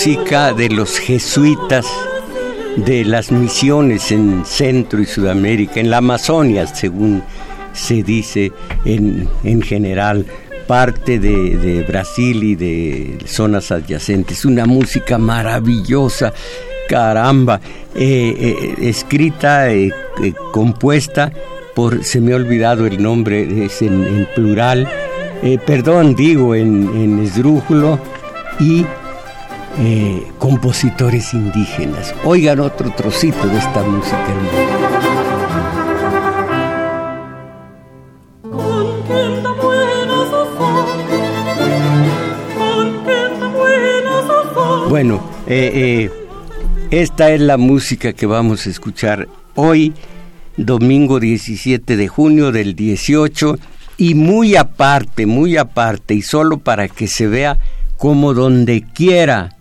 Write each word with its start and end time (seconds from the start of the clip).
música 0.00 0.54
de 0.54 0.70
los 0.70 0.98
jesuitas 0.98 1.86
de 2.74 3.04
las 3.04 3.30
misiones 3.30 4.10
en 4.10 4.46
Centro 4.46 4.98
y 4.98 5.04
Sudamérica, 5.04 5.78
en 5.78 5.90
la 5.90 5.98
Amazonia, 5.98 6.66
según 6.66 7.22
se 7.74 8.02
dice 8.02 8.50
en, 8.86 9.28
en 9.44 9.60
general, 9.60 10.24
parte 10.66 11.18
de, 11.18 11.84
Brasil 11.86 12.42
y 12.42 12.54
de 12.54 13.18
zonas 13.26 13.70
adyacentes. 13.72 14.46
Una 14.46 14.64
música 14.64 15.18
maravillosa, 15.18 16.32
caramba, 16.88 17.60
eh, 17.94 18.34
eh, 18.38 18.74
escrita, 18.88 19.70
eh, 19.70 19.92
compuesta 20.50 21.30
por, 21.74 22.04
se 22.04 22.22
me 22.22 22.32
ha 22.32 22.36
olvidado 22.36 22.86
el 22.86 23.02
nombre, 23.02 23.66
es 23.66 23.82
en, 23.82 24.26
plural, 24.34 24.88
perdón, 25.66 26.14
digo, 26.14 26.54
en, 26.54 26.88
en 26.94 27.18
esdrújulo 27.18 28.00
y 28.58 28.86
compositores 30.38 31.32
indígenas. 31.32 32.14
Oigan 32.24 32.60
otro 32.60 32.90
trocito 32.90 33.46
de 33.46 33.58
esta 33.58 33.82
música 33.82 34.26
Bueno, 44.90 45.20
eh, 45.46 45.70
eh, 45.72 46.10
esta 46.90 47.30
es 47.30 47.40
la 47.40 47.56
música 47.56 48.12
que 48.12 48.26
vamos 48.26 48.66
a 48.66 48.70
escuchar 48.70 49.28
hoy, 49.54 49.94
domingo 50.56 51.20
17 51.20 51.96
de 51.96 52.08
junio 52.08 52.50
del 52.50 52.74
18, 52.74 53.56
y 53.98 54.14
muy 54.16 54.56
aparte, 54.56 55.26
muy 55.26 55.56
aparte, 55.56 56.14
y 56.14 56.22
solo 56.22 56.58
para 56.58 56.88
que 56.88 57.06
se 57.06 57.28
vea 57.28 57.56
como 57.98 58.34
donde 58.34 58.82
quiera 58.82 59.59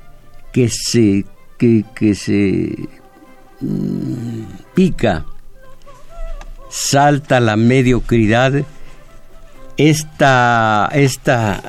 que 0.52 0.70
se, 0.70 1.26
que, 1.58 2.16
se 2.16 2.76
mm, 3.62 4.44
pica, 4.74 5.26
salta 6.70 7.40
la 7.40 7.56
mediocridad, 7.56 8.64
esta, 9.78 10.90
esta, 10.94 11.62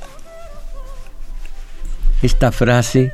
esta 2.23 2.53
frase 2.53 3.13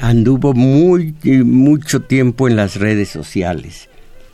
anduvo 0.00 0.54
muy, 0.54 1.14
mucho 1.44 2.02
tiempo 2.02 2.48
en 2.48 2.56
las 2.56 2.76
redes 2.76 3.08
sociales. 3.08 3.88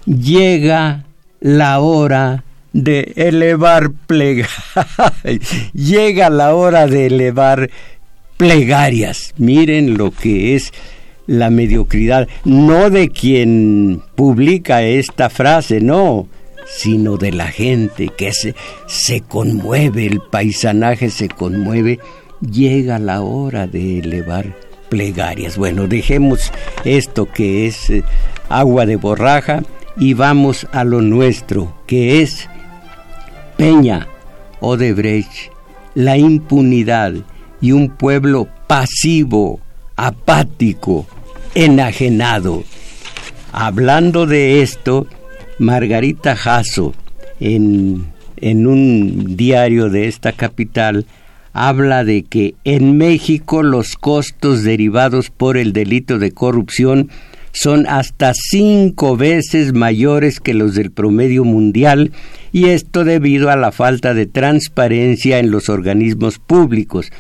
Llega 0.05 1.05
la 1.41 1.81
hora 1.81 2.45
de 2.73 3.13
elevar 3.17 3.91
plegarias. 4.07 4.53
Llega 5.73 6.31
la 6.31 6.55
hora 6.55 6.87
de 6.87 7.07
elevar 7.07 7.71
plegarias. 8.39 9.35
Miren 9.37 9.99
lo 9.99 10.11
que 10.11 10.55
es 10.57 10.73
la 11.27 11.51
mediocridad, 11.51 12.27
no 12.47 12.89
de 12.89 13.11
quien 13.11 14.03
publica 14.15 14.83
esta 14.83 15.29
frase, 15.29 15.83
no, 15.83 16.27
sino 16.67 17.19
de 17.19 17.33
la 17.33 17.49
gente 17.49 18.09
que 18.17 18.33
se, 18.33 18.55
se 18.87 19.21
conmueve, 19.21 20.07
el 20.07 20.21
paisanaje 20.21 21.11
se 21.11 21.29
conmueve. 21.29 21.99
Llega 22.41 22.99
la 22.99 23.21
hora 23.21 23.67
de 23.67 23.99
elevar 23.99 24.57
plegarias. 24.89 25.59
Bueno, 25.59 25.87
dejemos 25.87 26.51
esto 26.85 27.27
que 27.27 27.67
es 27.67 27.91
eh, 27.91 28.05
agua 28.49 28.87
de 28.87 28.97
borraja 28.97 29.63
y 29.99 30.15
vamos 30.15 30.67
a 30.73 30.85
lo 30.85 31.03
nuestro, 31.03 31.75
que 31.87 32.23
es 32.23 32.49
Peña, 33.57 34.07
Odebrecht, 34.61 35.51
la 35.95 36.17
impunidad 36.17 37.15
y 37.61 37.73
un 37.73 37.89
pueblo 37.89 38.49
pasivo, 38.67 39.61
apático, 39.97 41.07
enajenado. 41.55 42.65
Hablando 43.53 44.27
de 44.27 44.63
esto, 44.63 45.07
Margarita 45.59 46.37
Jasso, 46.37 46.95
en, 47.41 48.07
en 48.37 48.67
un 48.67 49.37
diario 49.37 49.89
de 49.89 50.07
esta 50.07 50.33
capital, 50.33 51.07
habla 51.53 52.05
de 52.05 52.23
que 52.23 52.55
en 52.65 52.97
México 52.97 53.63
los 53.63 53.97
costos 53.97 54.63
derivados 54.63 55.31
por 55.31 55.57
el 55.57 55.73
delito 55.73 56.19
de 56.19 56.31
corrupción 56.31 57.11
son 57.53 57.87
hasta 57.89 58.33
cinco 58.35 59.17
veces 59.17 59.73
mayores 59.73 60.39
que 60.39 60.55
los 60.55 60.75
del 60.75 60.93
promedio 60.93 61.45
mundial 61.45 62.13
y 62.53 62.67
esto 62.67 63.05
debido 63.05 63.51
a 63.51 63.57
la 63.57 63.73
falta 63.73 64.15
de 64.15 64.27
transparencia 64.27 65.39
en 65.39 65.51
los 65.51 65.69
organismos 65.69 66.39
públicos. 66.39 67.11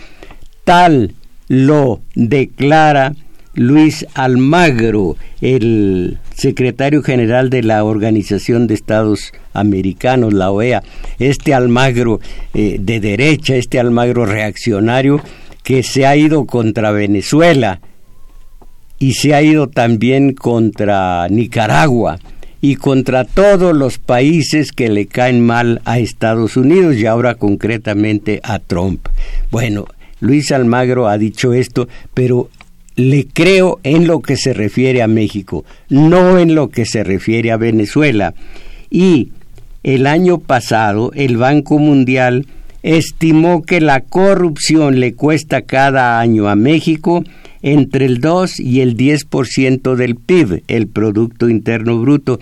Tal 0.68 1.14
lo 1.48 2.02
declara 2.14 3.14
Luis 3.54 4.04
Almagro, 4.12 5.16
el 5.40 6.18
secretario 6.34 7.02
general 7.02 7.48
de 7.48 7.62
la 7.62 7.82
Organización 7.84 8.66
de 8.66 8.74
Estados 8.74 9.32
Americanos, 9.54 10.34
la 10.34 10.50
OEA, 10.50 10.82
este 11.18 11.54
Almagro 11.54 12.20
eh, 12.52 12.76
de 12.78 13.00
derecha, 13.00 13.56
este 13.56 13.80
Almagro 13.80 14.26
reaccionario 14.26 15.22
que 15.62 15.82
se 15.82 16.04
ha 16.04 16.14
ido 16.16 16.44
contra 16.44 16.90
Venezuela 16.90 17.80
y 18.98 19.14
se 19.14 19.32
ha 19.34 19.40
ido 19.40 19.68
también 19.68 20.34
contra 20.34 21.28
Nicaragua 21.30 22.18
y 22.60 22.76
contra 22.76 23.24
todos 23.24 23.74
los 23.74 23.96
países 23.96 24.72
que 24.72 24.90
le 24.90 25.06
caen 25.06 25.40
mal 25.40 25.80
a 25.86 25.98
Estados 25.98 26.58
Unidos 26.58 26.96
y 26.96 27.06
ahora 27.06 27.36
concretamente 27.36 28.42
a 28.42 28.58
Trump. 28.58 29.08
Bueno, 29.50 29.86
Luis 30.20 30.52
Almagro 30.52 31.08
ha 31.08 31.18
dicho 31.18 31.52
esto, 31.52 31.88
pero 32.14 32.50
le 32.96 33.26
creo 33.26 33.78
en 33.84 34.06
lo 34.06 34.20
que 34.20 34.36
se 34.36 34.52
refiere 34.52 35.02
a 35.02 35.06
México, 35.06 35.64
no 35.88 36.38
en 36.38 36.54
lo 36.54 36.68
que 36.68 36.84
se 36.84 37.04
refiere 37.04 37.52
a 37.52 37.56
Venezuela. 37.56 38.34
Y 38.90 39.28
el 39.84 40.06
año 40.06 40.38
pasado 40.38 41.12
el 41.14 41.36
Banco 41.36 41.78
Mundial 41.78 42.46
estimó 42.82 43.62
que 43.62 43.80
la 43.80 44.00
corrupción 44.00 44.98
le 44.98 45.14
cuesta 45.14 45.62
cada 45.62 46.18
año 46.18 46.48
a 46.48 46.56
México 46.56 47.22
entre 47.62 48.06
el 48.06 48.20
2 48.20 48.60
y 48.60 48.80
el 48.80 48.96
10% 48.96 49.94
del 49.94 50.16
PIB, 50.16 50.62
el 50.66 50.88
Producto 50.88 51.48
Interno 51.48 51.98
Bruto. 52.00 52.40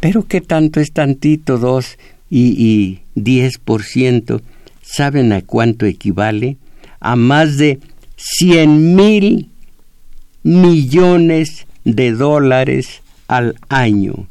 Pero 0.00 0.26
¿qué 0.26 0.40
tanto 0.40 0.80
es 0.80 0.92
tantito 0.92 1.58
2 1.58 1.98
y, 2.30 3.00
y 3.16 3.20
10%? 3.20 4.40
¿Saben 4.82 5.32
a 5.32 5.42
cuánto 5.42 5.86
equivale? 5.86 6.56
A 7.00 7.16
más 7.16 7.56
de 7.56 7.80
100 8.16 8.94
mil 8.94 9.48
millones 10.42 11.66
de 11.84 12.12
dólares 12.12 13.02
al 13.28 13.56
año. 13.68 14.26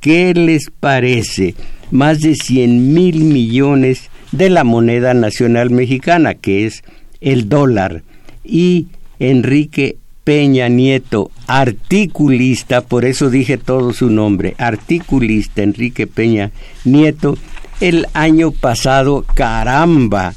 ¿Qué 0.00 0.34
les 0.34 0.70
parece? 0.70 1.54
Más 1.90 2.20
de 2.20 2.34
100 2.34 2.94
mil 2.94 3.24
millones 3.24 4.10
de 4.32 4.50
la 4.50 4.64
moneda 4.64 5.14
nacional 5.14 5.70
mexicana, 5.70 6.34
que 6.34 6.66
es 6.66 6.84
el 7.20 7.48
dólar. 7.48 8.02
Y 8.44 8.86
Enrique 9.18 9.96
Peña 10.26 10.68
Nieto, 10.68 11.30
articulista, 11.46 12.80
por 12.80 13.04
eso 13.04 13.30
dije 13.30 13.58
todo 13.58 13.92
su 13.92 14.10
nombre, 14.10 14.56
articulista 14.58 15.62
Enrique 15.62 16.08
Peña 16.08 16.50
Nieto, 16.84 17.38
el 17.80 18.06
año 18.12 18.50
pasado, 18.50 19.24
caramba, 19.34 20.34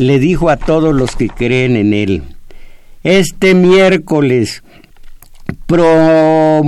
le 0.00 0.18
dijo 0.18 0.48
a 0.48 0.56
todos 0.56 0.94
los 0.94 1.14
que 1.14 1.28
creen 1.28 1.76
en 1.76 1.92
él, 1.92 2.22
este 3.04 3.54
miércoles 3.54 4.62
promulgaré 5.66 6.64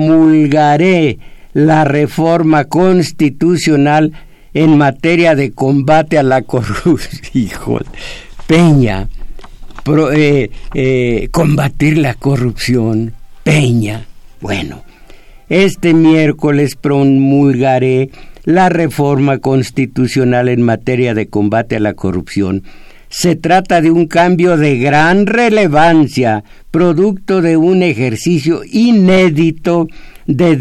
la 1.55 1.85
reforma 1.85 2.67
constitucional 2.67 4.13
en 4.53 4.77
materia 4.77 5.35
de 5.35 5.51
combate 5.53 6.19
a 6.19 6.23
la 6.23 6.43
corrupción. 6.43 6.99
Peña, 8.47 9.09
eh, 10.15 10.51
eh, 10.75 11.29
combatir 11.31 11.97
la 11.97 12.13
corrupción. 12.13 13.15
Peña. 13.45 14.05
Bueno, 14.43 14.83
este 15.49 15.95
miércoles 15.95 16.77
promulgaré 16.77 18.11
la 18.45 18.69
reforma 18.69 19.39
constitucional 19.39 20.51
en 20.51 20.61
materia 20.61 21.15
de 21.15 21.29
combate 21.29 21.77
a 21.77 21.81
la 21.81 21.95
corrupción 21.95 22.65
se 23.13 23.37
trata 23.37 23.83
de 23.83 23.91
un 23.91 24.07
cambio 24.07 24.57
de 24.57 24.79
gran 24.79 25.27
relevancia, 25.27 26.45
producto 26.71 27.43
de 27.43 27.59
un 27.59 27.83
ejercicio 27.83 28.63
inédito 28.65 29.87
de, 30.27 30.57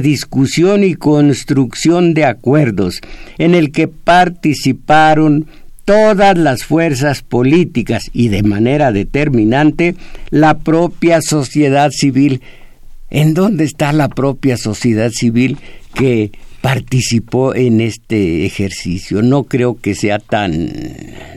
discusión 0.00 0.82
y 0.82 0.96
construcción 0.96 2.12
de 2.12 2.24
acuerdos, 2.24 3.00
en 3.38 3.54
el 3.54 3.70
que 3.70 3.86
participaron 3.86 5.46
todas 5.84 6.36
las 6.36 6.64
fuerzas 6.64 7.22
políticas 7.22 8.10
y 8.12 8.30
de 8.30 8.42
manera 8.42 8.90
determinante 8.90 9.94
la 10.30 10.58
propia 10.58 11.22
sociedad 11.22 11.90
civil. 11.92 12.42
¿En 13.10 13.32
dónde 13.32 13.62
está 13.62 13.92
la 13.92 14.08
propia 14.08 14.56
sociedad 14.56 15.12
civil 15.12 15.56
que 15.94 16.32
participó 16.62 17.54
en 17.54 17.82
este 17.82 18.46
ejercicio. 18.46 19.20
No 19.20 19.42
creo 19.42 19.78
que 19.78 19.94
sea 19.94 20.18
tan, 20.18 20.70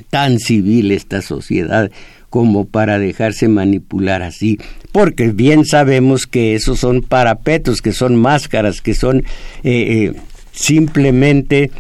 tan 0.10 0.40
civil 0.40 0.92
esta 0.92 1.22
sociedad 1.22 1.92
como 2.30 2.66
para 2.66 3.00
dejarse 3.00 3.48
manipular 3.48 4.22
así, 4.22 4.60
porque 4.92 5.30
bien 5.30 5.66
sabemos 5.66 6.28
que 6.28 6.54
esos 6.54 6.80
son 6.80 7.02
parapetos, 7.02 7.82
que 7.82 7.92
son 7.92 8.16
máscaras, 8.16 8.82
que 8.82 8.94
son 8.94 9.20
eh, 9.20 9.24
eh, 9.64 10.14
simplemente 10.52 11.72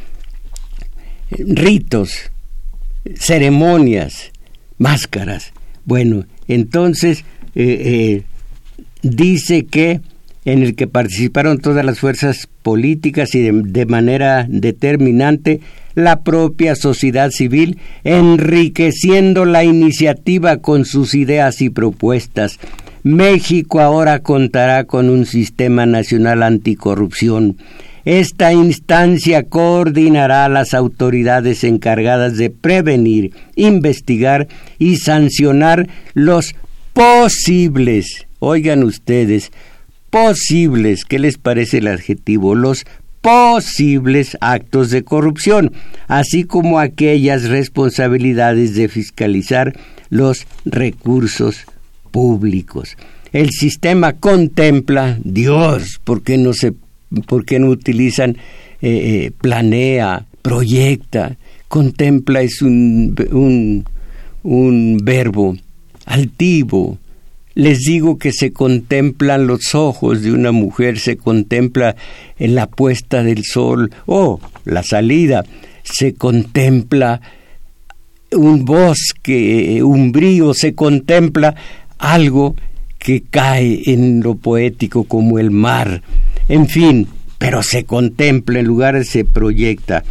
ritos, 1.29 2.31
ceremonias, 3.15 4.31
máscaras. 4.77 5.51
Bueno, 5.83 6.25
entonces 6.47 7.25
eh, 7.53 8.23
dice 9.03 9.65
que 9.65 10.01
en 10.45 10.61
el 10.61 10.75
que 10.75 10.87
participaron 10.87 11.57
todas 11.57 11.83
las 11.83 11.99
fuerzas 11.99 12.47
políticas 12.61 13.33
y 13.33 13.41
de, 13.41 13.85
manera 13.87 14.45
determinante 14.47 15.59
la 15.95 16.21
propia 16.21 16.75
sociedad 16.75 17.31
civil, 17.31 17.79
enriqueciendo 18.03 19.45
la 19.45 19.63
iniciativa 19.63 20.57
con 20.57 20.85
sus 20.85 21.15
ideas 21.15 21.61
y 21.61 21.69
propuestas. 21.69 22.59
México 23.03 23.81
ahora 23.81 24.19
contará 24.19 24.85
con 24.85 25.09
un 25.09 25.25
sistema 25.25 25.85
nacional 25.85 26.43
anticorrupción. 26.43 27.57
Esta 28.03 28.53
instancia 28.53 29.43
coordinará 29.43 30.45
a 30.45 30.49
las 30.49 30.75
autoridades 30.75 31.63
encargadas 31.63 32.37
de 32.37 32.51
prevenir, 32.51 33.31
investigar 33.55 34.47
y 34.77 34.97
sancionar 34.97 35.87
los 36.13 36.55
posibles, 36.93 38.27
oigan 38.39 38.83
ustedes, 38.83 39.51
posibles, 40.15 41.03
¿qué 41.03 41.19
les 41.19 41.37
parece 41.37 41.79
el 41.79 41.87
adjetivo? 41.87 42.55
Los 42.55 42.85
posibles 43.19 44.37
actos 44.39 44.89
de 44.89 45.03
corrupción, 45.03 45.73
así 46.07 46.45
como 46.45 46.79
aquellas 46.79 47.49
responsabilidades 47.49 48.75
de 48.75 48.87
fiscalizar 48.87 49.77
los 50.09 50.47
recursos 50.63 51.65
públicos. 52.11 52.95
El 53.33 53.49
sistema 53.49 54.13
contempla, 54.13 55.19
Dios, 55.21 55.99
¿por 56.01 56.23
qué 56.23 56.37
no 56.37 56.53
se, 56.53 56.73
por 57.27 57.43
qué 57.43 57.59
no 57.59 57.67
utilizan 57.67 58.37
eh, 58.37 58.37
eh, 58.81 59.31
planea, 59.41 60.27
proyecta? 60.41 61.35
Contempla 61.67 62.41
es 62.41 62.61
un, 62.61 63.17
un, 63.33 63.83
un 64.43 64.97
verbo 65.03 65.57
altivo, 66.05 66.99
les 67.55 67.79
digo 67.79 68.17
que 68.17 68.33
se 68.33 68.51
contemplan 68.51 69.47
los 69.47 69.73
ojos 69.75 70.21
de 70.21 70.33
una 70.33 70.51
mujer, 70.51 70.99
se 70.99 71.17
contempla 71.17 71.95
en 72.37 72.53
la 72.53 72.67
puesta 72.67 73.23
del 73.23 73.43
sol 73.45 73.91
o 74.05 74.39
la 74.65 74.83
salida, 74.83 75.45
se 75.83 76.13
contempla 76.13 77.21
un 78.33 78.65
bosque, 78.65 79.81
un 79.81 80.11
brío, 80.11 80.53
se 80.53 80.75
contempla 80.75 81.55
algo 81.97 82.55
que 82.99 83.21
cae 83.21 83.83
en 83.85 84.21
lo 84.21 84.35
poético 84.35 85.05
como 85.05 85.39
el 85.39 85.51
mar. 85.51 86.01
En 86.49 86.67
fin, 86.67 87.07
pero 87.37 87.63
se 87.63 87.85
contempla, 87.85 88.59
en 88.59 88.65
lugar 88.65 89.05
se 89.05 89.23
proyecta. 89.23 90.03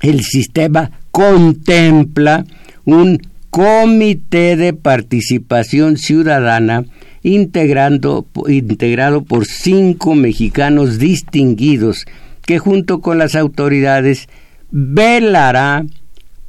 El 0.00 0.22
sistema 0.22 0.90
contempla 1.10 2.46
un 2.84 3.20
Comité 3.50 4.56
de 4.56 4.72
Participación 4.72 5.96
Ciudadana 5.96 6.84
integrando, 7.22 8.26
integrado 8.46 9.24
por 9.24 9.46
cinco 9.46 10.14
mexicanos 10.14 10.98
distinguidos 10.98 12.06
que 12.42 12.58
junto 12.58 13.00
con 13.00 13.18
las 13.18 13.34
autoridades 13.34 14.28
velará 14.70 15.84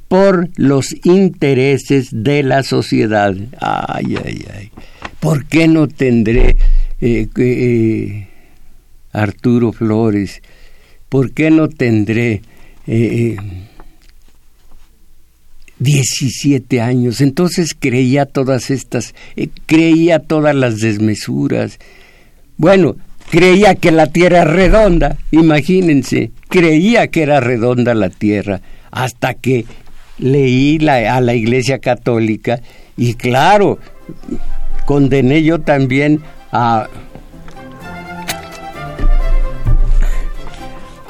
por 0.06 0.48
los 0.56 0.94
intereses 1.04 2.08
de 2.12 2.42
la 2.42 2.62
sociedad. 2.62 3.34
Ay, 3.60 4.16
ay, 4.24 4.44
ay. 4.54 4.70
¿Por 5.20 5.46
qué 5.46 5.68
no 5.68 5.88
tendré 5.88 6.56
eh, 7.00 7.26
eh, 7.36 8.28
Arturo 9.12 9.72
Flores? 9.72 10.42
¿Por 11.08 11.32
qué 11.32 11.50
no 11.50 11.68
tendré 11.68 12.42
eh, 12.86 13.36
17 15.78 16.80
años. 16.80 17.20
Entonces 17.20 17.76
creía 17.78 18.26
todas 18.26 18.70
estas, 18.70 19.14
eh, 19.36 19.48
creía 19.66 20.20
todas 20.20 20.54
las 20.54 20.78
desmesuras. 20.78 21.78
Bueno, 22.56 22.96
creía 23.30 23.74
que 23.74 23.92
la 23.92 24.08
tierra 24.08 24.42
era 24.42 24.50
redonda, 24.52 25.16
imagínense, 25.30 26.30
creía 26.48 27.08
que 27.08 27.22
era 27.22 27.40
redonda 27.40 27.94
la 27.94 28.10
tierra, 28.10 28.60
hasta 28.90 29.34
que 29.34 29.64
leí 30.18 30.78
la, 30.78 31.16
a 31.16 31.20
la 31.20 31.34
Iglesia 31.34 31.78
Católica 31.78 32.60
y 32.96 33.14
claro, 33.14 33.78
condené 34.86 35.42
yo 35.44 35.60
también 35.60 36.20
a, 36.50 36.88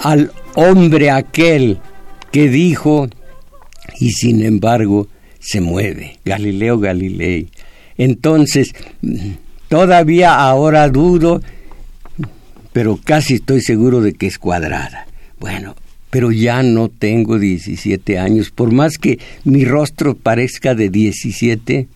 al 0.03 0.32
hombre 0.55 1.11
aquel 1.11 1.79
que 2.31 2.49
dijo 2.49 3.09
y 3.98 4.10
sin 4.10 4.44
embargo 4.44 5.08
se 5.40 5.60
mueve, 5.60 6.18
Galileo 6.24 6.78
Galilei. 6.78 7.48
Entonces, 7.96 8.74
todavía 9.68 10.34
ahora 10.36 10.88
dudo, 10.88 11.42
pero 12.72 12.98
casi 13.02 13.34
estoy 13.34 13.60
seguro 13.60 14.00
de 14.00 14.12
que 14.14 14.26
es 14.26 14.38
cuadrada. 14.38 15.06
Bueno, 15.40 15.74
pero 16.10 16.30
ya 16.30 16.62
no 16.62 16.88
tengo 16.88 17.38
17 17.38 18.18
años, 18.18 18.50
por 18.50 18.72
más 18.72 18.98
que 18.98 19.18
mi 19.44 19.64
rostro 19.64 20.14
parezca 20.16 20.74
de 20.74 20.88
17 20.90 21.88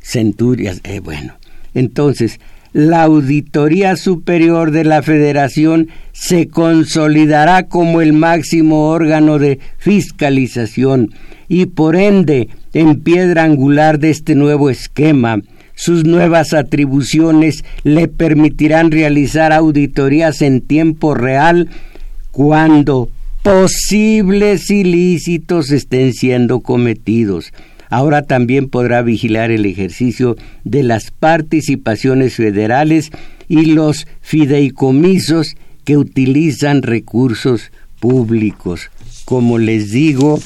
centurias. 0.00 0.80
Eh, 0.84 1.00
bueno, 1.00 1.34
entonces, 1.74 2.40
la 2.74 3.04
Auditoría 3.04 3.94
Superior 3.94 4.72
de 4.72 4.82
la 4.82 5.00
Federación 5.00 5.88
se 6.12 6.48
consolidará 6.48 7.68
como 7.68 8.02
el 8.02 8.12
máximo 8.12 8.88
órgano 8.88 9.38
de 9.38 9.60
fiscalización 9.78 11.14
y 11.48 11.66
por 11.66 11.94
ende 11.94 12.48
en 12.72 13.00
piedra 13.00 13.44
angular 13.44 14.00
de 14.00 14.10
este 14.10 14.34
nuevo 14.34 14.70
esquema. 14.70 15.40
Sus 15.76 16.04
nuevas 16.04 16.52
atribuciones 16.52 17.64
le 17.84 18.08
permitirán 18.08 18.90
realizar 18.90 19.52
auditorías 19.52 20.42
en 20.42 20.60
tiempo 20.60 21.14
real 21.14 21.68
cuando 22.32 23.08
posibles 23.44 24.68
ilícitos 24.70 25.70
estén 25.70 26.12
siendo 26.12 26.58
cometidos. 26.58 27.52
Ahora 27.94 28.22
también 28.22 28.70
podrá 28.70 29.02
vigilar 29.02 29.52
el 29.52 29.66
ejercicio 29.66 30.34
de 30.64 30.82
las 30.82 31.12
participaciones 31.12 32.34
federales 32.34 33.12
y 33.46 33.66
los 33.66 34.08
fideicomisos 34.20 35.54
que 35.84 35.96
utilizan 35.96 36.82
recursos 36.82 37.70
públicos. 38.00 38.90
Como 39.24 39.58
les 39.58 39.92
digo, 39.92 40.40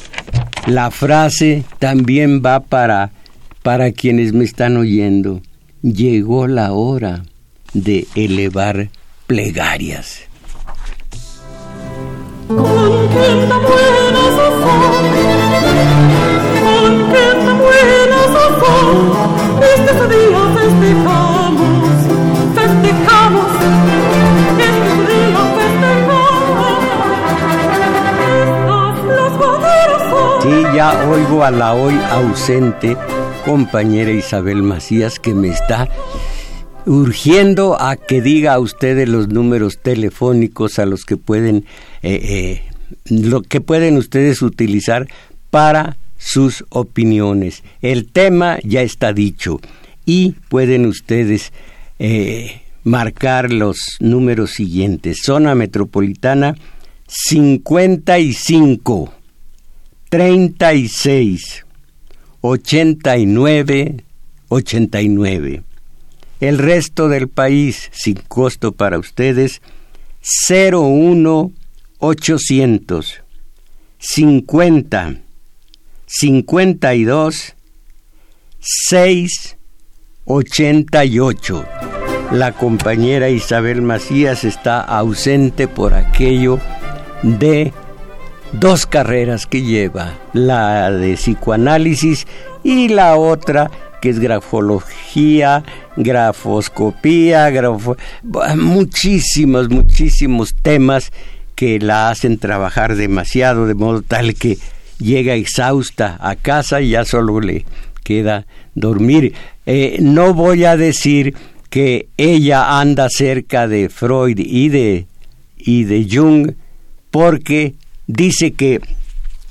la 0.67 0.91
frase 0.91 1.65
también 1.79 2.43
va 2.45 2.61
para, 2.61 3.13
para 3.63 3.93
quienes 3.93 4.35
me 4.35 4.45
están 4.45 4.77
oyendo. 4.77 5.41
Llegó 5.81 6.49
la 6.49 6.75
hora 6.75 7.25
de 7.73 8.07
elevar 8.15 8.91
plegarias. 9.27 10.21
Sí, 30.43 30.63
ya 30.75 31.09
oigo 31.11 31.45
a 31.45 31.51
la 31.51 31.75
hoy 31.75 31.95
ausente 32.11 32.97
compañera 33.45 34.11
Isabel 34.11 34.63
Macías 34.63 35.19
que 35.19 35.35
me 35.35 35.49
está 35.49 35.89
urgiendo 36.87 37.81
a 37.81 37.97
que 37.97 38.23
diga 38.23 38.55
a 38.55 38.59
ustedes 38.59 39.09
los 39.09 39.29
números 39.29 39.79
telefónicos 39.79 40.79
a 40.79 40.87
los 40.87 41.05
que 41.05 41.17
pueden 41.17 41.67
eh, 42.03 42.21
eh, 42.23 42.63
lo 43.11 43.43
que 43.43 43.61
pueden 43.61 43.97
ustedes 43.97 44.43
utilizar 44.43 45.07
para 45.51 45.97
sus 46.17 46.65
opiniones. 46.71 47.63
El 47.81 48.11
tema 48.11 48.59
ya 48.63 48.83
está 48.83 49.13
dicho 49.13 49.61
y 50.09 50.33
pueden 50.49 50.87
ustedes 50.87 51.53
eh, 51.99 52.63
marcar 52.83 53.53
los 53.53 53.99
números 54.01 54.53
siguientes. 54.53 55.19
Zona 55.23 55.55
metropolitana 55.55 56.57
55 57.07 59.13
36 60.09 61.67
89 62.41 63.97
89. 64.49 65.63
El 66.41 66.57
resto 66.57 67.11
del 67.11 67.29
país, 67.29 67.91
sin 67.93 68.17
costo 68.29 68.73
para 68.73 68.99
ustedes, 68.99 69.61
01 70.49 71.53
800 71.99 73.21
50 73.99 75.21
52 76.07 77.55
688. 80.29 81.65
La 82.33 82.53
compañera 82.53 83.31
Isabel 83.31 83.81
Macías 83.81 84.45
está 84.45 84.81
ausente 84.81 85.67
por 85.67 85.95
aquello 85.95 86.61
de 87.23 87.73
dos 88.53 88.87
carreras 88.87 89.47
que 89.47 89.63
lleva, 89.63 90.13
la 90.35 90.91
de 90.91 91.15
psicoanálisis 91.15 92.27
y 92.63 92.89
la 92.89 93.17
otra 93.17 93.71
que 94.03 94.11
es 94.11 94.21
grafología, 94.21 95.65
grafoscopía, 95.97 97.51
muchísimos, 98.57 99.71
muchísimos 99.71 100.55
temas 100.61 101.11
que 101.55 101.81
la 101.81 102.11
hacen 102.11 102.39
trabajar 102.39 102.95
demasiado, 102.95 103.67
de 103.67 103.75
modo 103.75 104.03
tal 104.03 104.35
que 104.35 104.59
llega 104.99 105.35
exhausta 105.35 106.19
a 106.21 106.37
casa 106.37 106.81
y 106.81 106.91
ya 106.91 107.05
solo 107.05 107.41
le 107.41 107.65
queda 108.05 108.47
dormir. 108.75 109.35
Eh, 109.71 109.99
no 110.01 110.33
voy 110.33 110.65
a 110.65 110.79
decir 110.79 111.35
que 111.69 112.09
ella 112.17 112.81
anda 112.81 113.09
cerca 113.11 113.69
de 113.69 113.91
Freud 113.91 114.39
y 114.39 114.71
de, 114.71 115.07
y 115.59 115.85
de 115.85 116.09
Jung, 116.11 116.53
porque 117.11 117.75
dice 118.07 118.55
que 118.55 118.81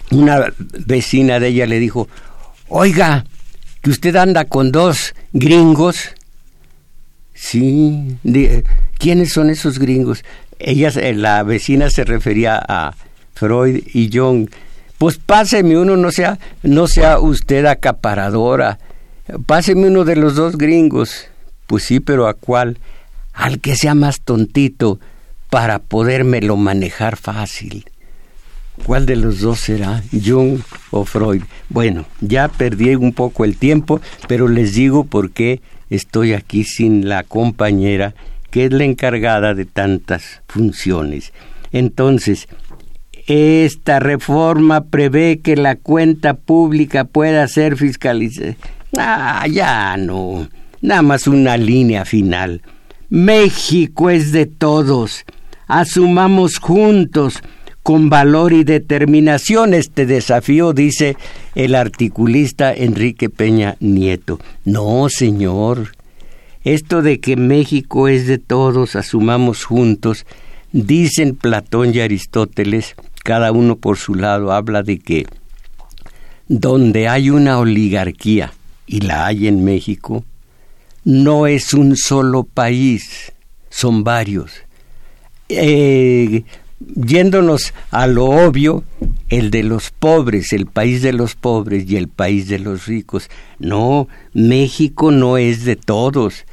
una 0.09 0.51
vecina 0.88 1.39
de 1.39 1.50
ella 1.50 1.67
le 1.67 1.77
dijo, 1.77 2.07
oiga, 2.67 3.25
que 3.83 3.91
usted 3.91 4.15
anda 4.15 4.45
con 4.45 4.71
dos 4.71 5.13
gringos. 5.33 6.09
Sí, 7.36 8.17
¿quiénes 8.97 9.31
son 9.31 9.51
esos 9.51 9.77
gringos? 9.77 10.24
Ella, 10.57 10.89
eh, 10.95 11.13
la 11.13 11.43
vecina 11.43 11.91
se 11.91 12.05
refería 12.05 12.59
a 12.67 12.95
Freud 13.36 13.83
y 13.93 14.09
Jung. 14.12 14.50
Pues 14.97 15.19
páseme 15.19 15.77
uno, 15.77 15.95
no 15.95 16.12
sea, 16.12 16.39
no 16.63 16.88
sea 16.88 17.19
usted 17.19 17.67
acaparadora. 17.67 18.79
Páseme 19.46 19.88
uno 19.88 20.05
de 20.05 20.15
los 20.15 20.36
dos 20.36 20.57
gringos. 20.57 21.27
Pues 21.65 21.84
sí, 21.84 22.00
pero 22.00 22.27
¿a 22.27 22.34
cuál? 22.34 22.77
Al 23.34 23.60
que 23.60 23.75
sea 23.75 23.93
más 23.93 24.22
tontito 24.22 25.00
para 25.50 25.79
podérmelo 25.79 26.55
manejar 26.55 27.17
fácil. 27.17 27.86
¿Cuál 28.86 29.05
de 29.05 29.15
los 29.15 29.41
dos 29.41 29.60
será? 29.60 30.03
Jung 30.12 30.60
o 30.91 31.03
Freud. 31.03 31.41
Bueno, 31.69 32.05
ya 32.22 32.48
perdí 32.48 32.96
un 32.96 33.12
poco 33.13 33.43
el 33.43 33.57
tiempo, 33.57 34.01
pero 34.27 34.48
les 34.48 34.74
digo 34.74 35.03
por 35.03 35.31
qué 35.31 35.62
estoy 35.89 36.34
aquí 36.34 36.63
sin 36.63 37.10
la 37.10 37.24
compañera 37.24 38.13
que 38.51 38.65
es 38.65 38.72
la 38.72 38.86
encargada 38.86 39.53
de 39.53 39.65
tantas 39.65 40.41
funciones. 40.48 41.34
Entonces, 41.72 42.48
esta 43.27 44.00
reforma 44.00 44.86
prevé 44.86 45.39
que 45.39 45.57
la 45.57 45.75
cuenta 45.75 46.36
pública 46.36 47.03
pueda 47.03 47.46
ser 47.48 47.75
fiscalizada. 47.75 48.55
Ah, 48.96 49.46
ya 49.48 49.98
no. 49.98 50.48
Nada 50.82 51.01
más 51.01 51.27
una 51.27 51.58
línea 51.58 52.06
final. 52.06 52.62
México 53.10 54.10
es 54.10 54.32
de 54.32 54.46
todos. 54.46 55.25
Asumamos 55.67 56.60
juntos 56.60 57.41
con 57.88 58.10
valor 58.10 58.51
y 58.51 58.65
determinación 58.65 59.74
este 59.74 60.06
desafío, 60.06 60.74
dice 60.74 61.15
el 61.56 61.74
articulista 61.74 62.74
Enrique 62.74 63.29
Peña 63.29 63.77
Nieto. 63.79 64.39
No, 64.65 65.08
señor. 65.10 65.94
Esto 66.65 67.01
de 67.01 67.22
que 67.22 67.38
México 67.38 68.10
es 68.10 68.27
de 68.27 68.39
todos, 68.39 68.98
asumamos 68.98 69.63
juntos, 69.63 70.25
dicen 70.74 71.38
Platón 71.38 71.96
y 71.96 72.01
Aristóteles, 72.01 72.96
cada 73.24 73.53
uno 73.53 73.77
por 73.77 73.98
su 73.98 74.15
lado, 74.15 74.51
habla 74.51 74.84
de 74.84 75.00
que 75.00 75.25
donde 76.50 77.08
hay 77.08 77.29
una 77.29 77.58
oligarquía, 77.58 78.51
y 78.88 79.01
la 79.01 79.27
hay 79.27 79.48
en 79.48 79.63
México, 79.63 80.24
no 81.03 81.46
es 81.46 81.74
un 81.74 81.96
solo 81.96 82.44
país, 82.44 83.32
son 83.70 84.03
varios. 84.03 84.51
Eh, 85.50 86.44
yéndonos 86.96 87.74
a 87.91 88.08
lo 88.08 88.25
obvio, 88.25 88.84
el 89.29 89.51
de 89.51 89.63
los 89.63 89.91
pobres, 89.91 90.53
el 90.53 90.65
país 90.65 91.01
de 91.01 91.13
los 91.13 91.36
pobres 91.36 91.89
y 91.89 91.98
el 91.98 92.08
país 92.08 92.48
de 92.48 92.60
los 92.60 92.88
ricos. 92.88 93.29
No, 93.60 94.08
México 94.34 95.12
no 95.12 95.38
es 95.38 95.65
de 95.65 95.75
todos. 95.75 96.46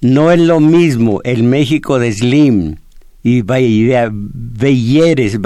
No 0.00 0.30
es 0.30 0.40
lo 0.40 0.60
mismo 0.60 1.20
el 1.24 1.44
México 1.44 1.98
de 1.98 2.12
Slim 2.12 2.76
y 3.22 3.40
Belleres, 3.40 5.38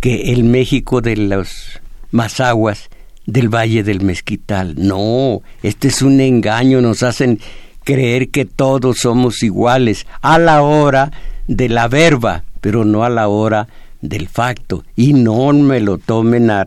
que 0.00 0.32
el 0.32 0.44
México 0.44 1.00
de 1.00 1.16
los 1.16 1.80
Mazaguas 2.10 2.88
del 3.28 3.54
Valle 3.54 3.84
del 3.84 4.00
Mezquital. 4.00 4.74
No, 4.78 5.42
este 5.62 5.88
es 5.88 6.00
un 6.00 6.18
engaño, 6.20 6.80
nos 6.80 7.02
hacen 7.02 7.38
creer 7.84 8.30
que 8.30 8.46
todos 8.46 8.98
somos 8.98 9.42
iguales 9.42 10.06
a 10.22 10.38
la 10.38 10.62
hora 10.62 11.12
de 11.46 11.68
la 11.68 11.88
verba, 11.88 12.44
pero 12.62 12.86
no 12.86 13.04
a 13.04 13.10
la 13.10 13.28
hora 13.28 13.68
del 14.00 14.28
facto. 14.28 14.82
Y 14.96 15.12
no 15.12 15.52
me 15.52 15.80
lo 15.80 15.98
tomen 15.98 16.50
a, 16.50 16.64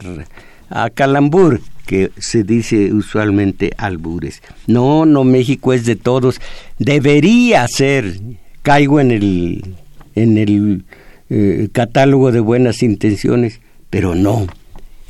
a 0.69 0.89
calambur, 0.91 1.61
que 1.87 2.11
se 2.19 2.43
dice 2.43 2.93
usualmente 2.93 3.71
albures. 3.77 4.43
No, 4.67 5.07
no, 5.07 5.23
México 5.23 5.73
es 5.73 5.85
de 5.85 5.95
todos. 5.95 6.39
Debería 6.77 7.67
ser, 7.67 8.19
caigo 8.61 8.99
en 8.99 9.09
el, 9.09 9.75
en 10.13 10.37
el 10.37 10.85
eh, 11.31 11.69
catálogo 11.71 12.31
de 12.31 12.39
buenas 12.39 12.83
intenciones, 12.83 13.61
pero 13.89 14.13
no. 14.13 14.45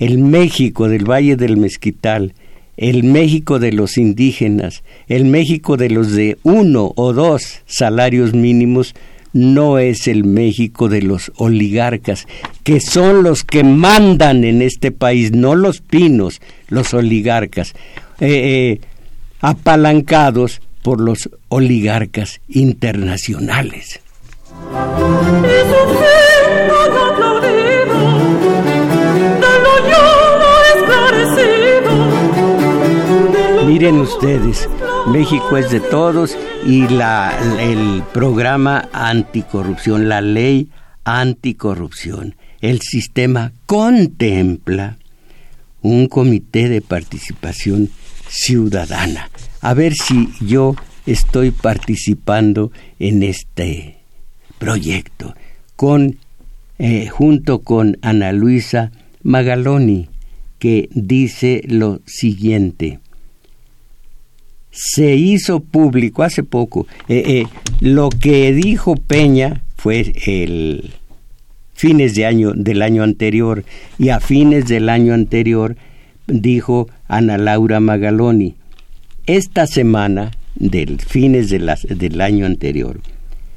El 0.02 0.18
México 0.18 0.90
del 0.90 1.08
Valle 1.08 1.36
del 1.36 1.58
Mezquital, 1.58 2.34
el 2.76 3.04
México 3.04 3.60
de 3.60 3.72
los 3.72 4.00
indígenas, 4.00 4.84
el 5.08 5.26
México 5.26 5.78
de 5.78 5.92
los 5.92 6.14
de 6.14 6.40
uno 6.42 6.92
o 6.96 7.14
dos 7.14 7.60
salarios 7.68 8.34
mínimos, 8.34 8.96
no 9.32 9.78
es 9.78 10.08
el 10.08 10.24
México 10.24 10.90
de 10.90 11.04
los 11.04 11.32
oligarcas, 11.36 12.26
que 12.64 12.80
son 12.80 13.22
los 13.22 13.44
que 13.44 13.64
mandan 13.64 14.44
en 14.44 14.64
este 14.64 14.92
país, 14.92 15.34
no 15.34 15.54
los 15.54 15.82
pinos, 15.82 16.42
los 16.68 16.96
oligarcas, 16.96 17.76
eh, 18.20 18.80
eh, 18.80 18.82
apalancados 19.40 20.62
por 20.82 21.00
los 21.00 21.30
oligarcas 21.48 22.42
internacionales. 22.50 24.00
Miren 33.82 33.98
ustedes, 34.02 34.70
México 35.08 35.58
es 35.58 35.72
de 35.72 35.80
todos 35.80 36.38
y 36.68 36.88
la, 36.88 37.36
el 37.60 38.04
programa 38.14 38.88
anticorrupción, 38.94 40.08
la 40.08 40.22
ley 40.22 40.70
anticorrupción, 41.04 42.36
el 42.62 42.82
sistema 42.82 43.54
contempla 43.66 45.00
un 45.82 46.06
comité 46.06 46.70
de 46.70 46.82
participación 46.82 47.90
ciudadana. 48.30 49.32
A 49.62 49.74
ver 49.74 49.96
si 49.96 50.30
yo 50.42 50.76
estoy 51.08 51.50
participando 51.50 52.72
en 53.00 53.24
este 53.24 53.98
proyecto 54.60 55.34
con 55.76 56.18
eh, 56.78 57.08
junto 57.08 57.64
con 57.64 57.98
Ana 58.04 58.32
Luisa 58.32 58.92
Magaloni 59.24 60.08
que 60.60 60.88
dice 60.92 61.64
lo 61.66 62.02
siguiente 62.06 63.00
se 64.72 65.16
hizo 65.16 65.60
público 65.60 66.24
hace 66.24 66.44
poco. 66.44 66.88
Eh, 67.08 67.24
eh, 67.28 67.46
lo 67.82 68.10
que 68.10 68.54
dijo 68.54 68.96
Peña 68.96 69.64
fue 69.76 70.14
el 70.26 70.94
fines 71.74 72.14
de 72.14 72.28
año 72.28 72.54
del 72.54 72.84
año 72.84 73.02
anterior 73.02 73.64
y 73.98 74.10
a 74.10 74.20
fines 74.20 74.68
del 74.68 74.88
año 74.88 75.16
anterior 75.16 75.76
dijo 76.28 76.88
Ana 77.08 77.40
Laura 77.40 77.80
Magaloni 77.80 78.54
esta 79.26 79.66
semana 79.66 80.30
del 80.54 81.00
fines 81.00 81.50
del 81.50 82.22
año 82.22 82.46
anterior 82.46 83.02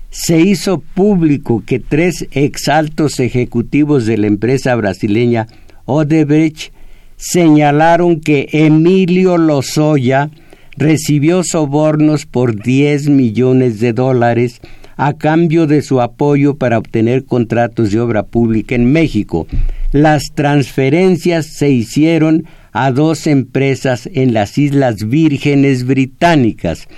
se 0.08 0.40
hizo 0.40 0.78
público 0.78 1.62
que 1.66 1.80
tres 1.80 2.26
exaltos 2.30 3.20
ejecutivos 3.20 4.06
de 4.06 4.16
la 4.16 4.26
empresa 4.26 4.74
brasileña 4.74 5.46
Odebrecht 5.84 6.72
señalaron 7.18 8.20
que 8.20 8.48
Emilio 8.52 9.36
Lozoya 9.36 10.30
recibió 10.76 11.42
sobornos 11.44 12.26
por 12.26 12.60
10 12.60 13.08
millones 13.08 13.80
de 13.80 13.92
dólares 13.92 14.60
a 14.96 15.14
cambio 15.14 15.66
de 15.66 15.82
su 15.82 16.00
apoyo 16.00 16.56
para 16.56 16.78
obtener 16.78 17.24
contratos 17.24 17.90
de 17.90 18.00
obra 18.00 18.24
pública 18.24 18.74
en 18.74 18.92
México. 18.92 19.46
Las 19.92 20.32
transferencias 20.34 21.46
se 21.46 21.70
hicieron 21.70 22.44
a 22.72 22.90
dos 22.90 23.26
empresas 23.26 24.08
en 24.12 24.34
las 24.34 24.58
Islas 24.58 25.08
Vírgenes 25.08 25.86
Británicas. 25.86 26.88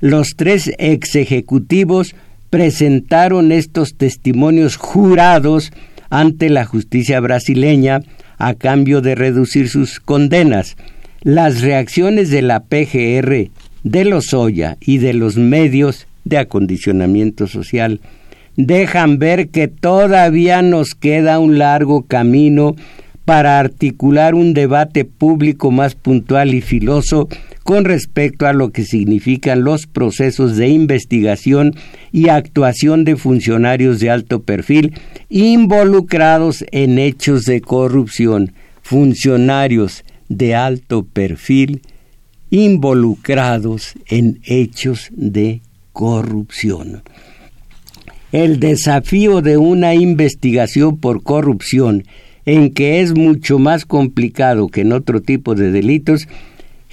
Los 0.00 0.30
tres 0.36 0.70
ex 0.78 1.14
ejecutivos 1.14 2.14
presentaron 2.50 3.52
estos 3.52 3.94
testimonios 3.96 4.76
jurados 4.76 5.72
ante 6.10 6.50
la 6.50 6.64
justicia 6.64 7.20
brasileña 7.20 8.02
a 8.36 8.54
cambio 8.54 9.00
de 9.00 9.14
reducir 9.14 9.68
sus 9.68 10.00
condenas. 10.00 10.76
Las 11.22 11.62
reacciones 11.62 12.30
de 12.30 12.42
la 12.42 12.64
PGR, 12.64 13.50
de 13.84 14.04
los 14.04 14.34
Oya 14.34 14.76
y 14.80 14.98
de 14.98 15.12
los 15.12 15.36
medios 15.36 16.06
de 16.24 16.38
acondicionamiento 16.38 17.46
social 17.46 18.00
dejan 18.56 19.18
ver 19.18 19.48
que 19.48 19.68
todavía 19.68 20.62
nos 20.62 20.94
queda 20.94 21.38
un 21.38 21.58
largo 21.58 22.02
camino 22.02 22.76
para 23.24 23.58
articular 23.58 24.34
un 24.34 24.52
debate 24.52 25.04
público 25.04 25.70
más 25.70 25.94
puntual 25.94 26.54
y 26.54 26.60
filoso 26.60 27.28
con 27.62 27.84
respecto 27.84 28.46
a 28.46 28.52
lo 28.52 28.70
que 28.70 28.84
significan 28.84 29.62
los 29.62 29.86
procesos 29.86 30.56
de 30.56 30.68
investigación 30.68 31.74
y 32.10 32.28
actuación 32.28 33.04
de 33.04 33.16
funcionarios 33.16 34.00
de 34.00 34.10
alto 34.10 34.42
perfil 34.42 34.94
involucrados 35.28 36.64
en 36.72 36.98
hechos 36.98 37.44
de 37.44 37.60
corrupción, 37.60 38.52
funcionarios 38.82 40.04
de 40.36 40.54
alto 40.54 41.04
perfil 41.04 41.82
involucrados 42.50 43.94
en 44.06 44.40
hechos 44.44 45.08
de 45.12 45.62
corrupción. 45.92 47.02
El 48.30 48.60
desafío 48.60 49.42
de 49.42 49.58
una 49.58 49.94
investigación 49.94 50.98
por 50.98 51.22
corrupción 51.22 52.04
en 52.44 52.72
que 52.72 53.00
es 53.00 53.14
mucho 53.14 53.58
más 53.58 53.84
complicado 53.84 54.68
que 54.68 54.82
en 54.82 54.92
otro 54.92 55.20
tipo 55.20 55.54
de 55.54 55.70
delitos, 55.70 56.28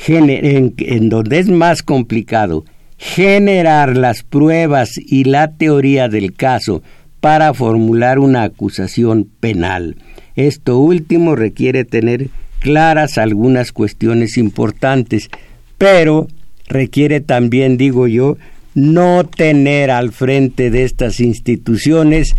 en, 0.07 1.09
donde 1.09 1.39
es 1.39 1.49
más 1.49 1.83
complicado 1.83 2.65
generar 2.97 3.97
las 3.97 4.23
pruebas 4.23 4.91
y 4.97 5.23
la 5.23 5.55
teoría 5.55 6.09
del 6.09 6.33
caso 6.33 6.83
para 7.19 7.53
formular 7.53 8.19
una 8.19 8.43
acusación 8.43 9.29
penal. 9.39 9.97
Esto 10.35 10.77
último 10.77 11.35
requiere 11.35 11.85
tener 11.85 12.29
claras 12.59 13.17
algunas 13.17 13.71
cuestiones 13.71 14.37
importantes, 14.37 15.29
pero 15.77 16.27
requiere 16.67 17.21
también, 17.21 17.77
digo 17.77 18.07
yo, 18.07 18.37
no 18.75 19.23
tener 19.25 19.91
al 19.91 20.11
frente 20.11 20.69
de 20.69 20.83
estas 20.83 21.19
instituciones 21.19 22.35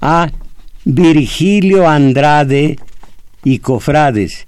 a 0.00 0.30
Virgilio 0.84 1.88
Andrade 1.88 2.78
y 3.42 3.58
cofrades, 3.58 4.46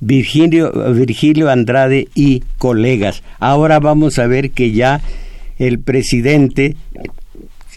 Virgilio, 0.00 0.72
Virgilio 0.92 1.50
Andrade 1.50 2.08
y 2.14 2.42
colegas. 2.58 3.22
Ahora 3.38 3.80
vamos 3.80 4.18
a 4.18 4.26
ver 4.26 4.50
que 4.50 4.72
ya 4.72 5.00
el 5.58 5.78
presidente, 5.78 6.76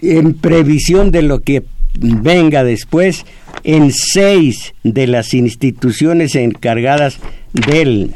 en 0.02 0.34
previsión 0.34 1.12
de 1.12 1.22
lo 1.22 1.42
que 1.42 1.64
venga 2.00 2.64
después, 2.64 3.26
en 3.64 3.92
seis 3.92 4.74
de 4.84 5.08
las 5.08 5.34
instituciones 5.34 6.36
encargadas 6.36 7.20
de 7.54 8.10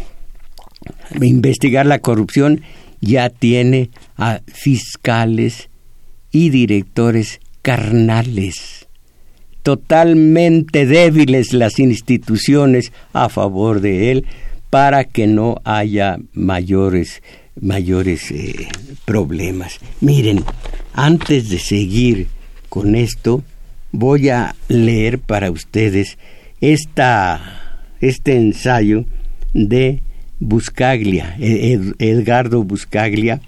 investigar 1.21 1.85
la 1.85 1.99
corrupción, 1.99 2.61
ya 3.01 3.29
tiene 3.29 3.89
a 4.17 4.41
fiscales 4.47 5.69
y 6.31 6.49
directores 6.49 7.39
carnales 7.61 8.87
totalmente 9.67 10.85
débiles 10.85 11.51
las 11.51 11.77
instituciones 11.77 12.93
a 13.11 13.27
favor 13.27 13.81
de 13.81 14.11
él 14.11 14.25
para 14.69 15.03
que 15.03 15.27
no 15.27 15.57
haya 15.65 16.19
mayores 16.31 17.21
mayores 17.59 18.31
eh, 18.31 18.69
problemas. 19.03 19.81
Miren, 19.99 20.45
antes 20.93 21.49
de 21.49 21.59
seguir 21.59 22.27
con 22.69 22.95
esto, 22.95 23.43
voy 23.91 24.29
a 24.29 24.55
leer 24.67 25.19
para 25.19 25.51
ustedes 25.51 26.17
esta, 26.61 27.83
este 28.01 28.35
ensayo 28.35 29.05
de 29.53 30.01
Buscaglia, 30.39 31.35
Edgardo 31.39 32.63
Buscaglia, 32.63 33.41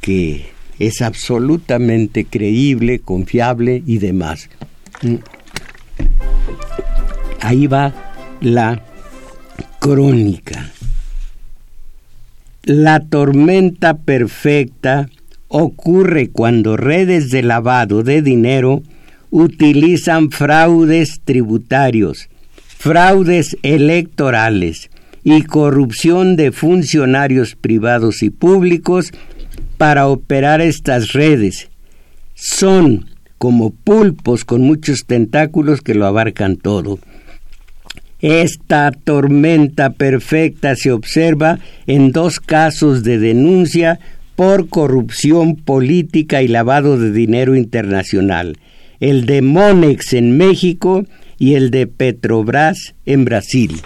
que 0.00 0.46
es 0.78 1.02
absolutamente 1.02 2.24
creíble, 2.24 2.98
confiable 2.98 3.82
y 3.86 3.98
demás. 3.98 4.48
Ahí 7.40 7.66
va 7.66 7.94
la 8.40 8.82
crónica. 9.78 10.72
La 12.64 13.00
tormenta 13.00 13.98
perfecta 13.98 15.08
ocurre 15.48 16.30
cuando 16.30 16.76
redes 16.76 17.30
de 17.30 17.42
lavado 17.42 18.02
de 18.02 18.22
dinero 18.22 18.82
utilizan 19.30 20.30
fraudes 20.30 21.20
tributarios, 21.24 22.28
fraudes 22.66 23.56
electorales 23.62 24.90
y 25.24 25.42
corrupción 25.42 26.36
de 26.36 26.52
funcionarios 26.52 27.56
privados 27.56 28.22
y 28.22 28.30
públicos 28.30 29.12
para 29.76 30.06
operar 30.08 30.60
estas 30.60 31.12
redes. 31.12 31.68
Son 32.34 33.06
como 33.38 33.70
pulpos 33.70 34.44
con 34.44 34.62
muchos 34.62 35.04
tentáculos 35.06 35.80
que 35.80 35.94
lo 35.94 36.06
abarcan 36.06 36.56
todo. 36.56 36.98
Esta 38.20 38.90
tormenta 38.92 39.90
perfecta 39.90 40.74
se 40.74 40.90
observa 40.90 41.58
en 41.86 42.12
dos 42.12 42.40
casos 42.40 43.02
de 43.02 43.18
denuncia 43.18 44.00
por 44.36 44.68
corrupción 44.68 45.56
política 45.56 46.42
y 46.42 46.48
lavado 46.48 46.98
de 46.98 47.12
dinero 47.12 47.54
internacional, 47.56 48.58
el 49.00 49.26
de 49.26 49.42
Monex 49.42 50.12
en 50.12 50.36
México 50.36 51.04
y 51.38 51.54
el 51.54 51.70
de 51.70 51.86
Petrobras 51.86 52.94
en 53.04 53.24
Brasil. 53.24 53.80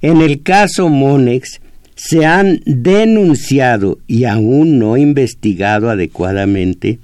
En 0.00 0.20
el 0.20 0.42
caso 0.42 0.88
Monex 0.88 1.60
se 1.94 2.24
han 2.24 2.60
denunciado 2.66 3.98
y 4.06 4.24
aún 4.24 4.78
no 4.78 4.96
investigado 4.96 5.90
adecuadamente 5.90 6.98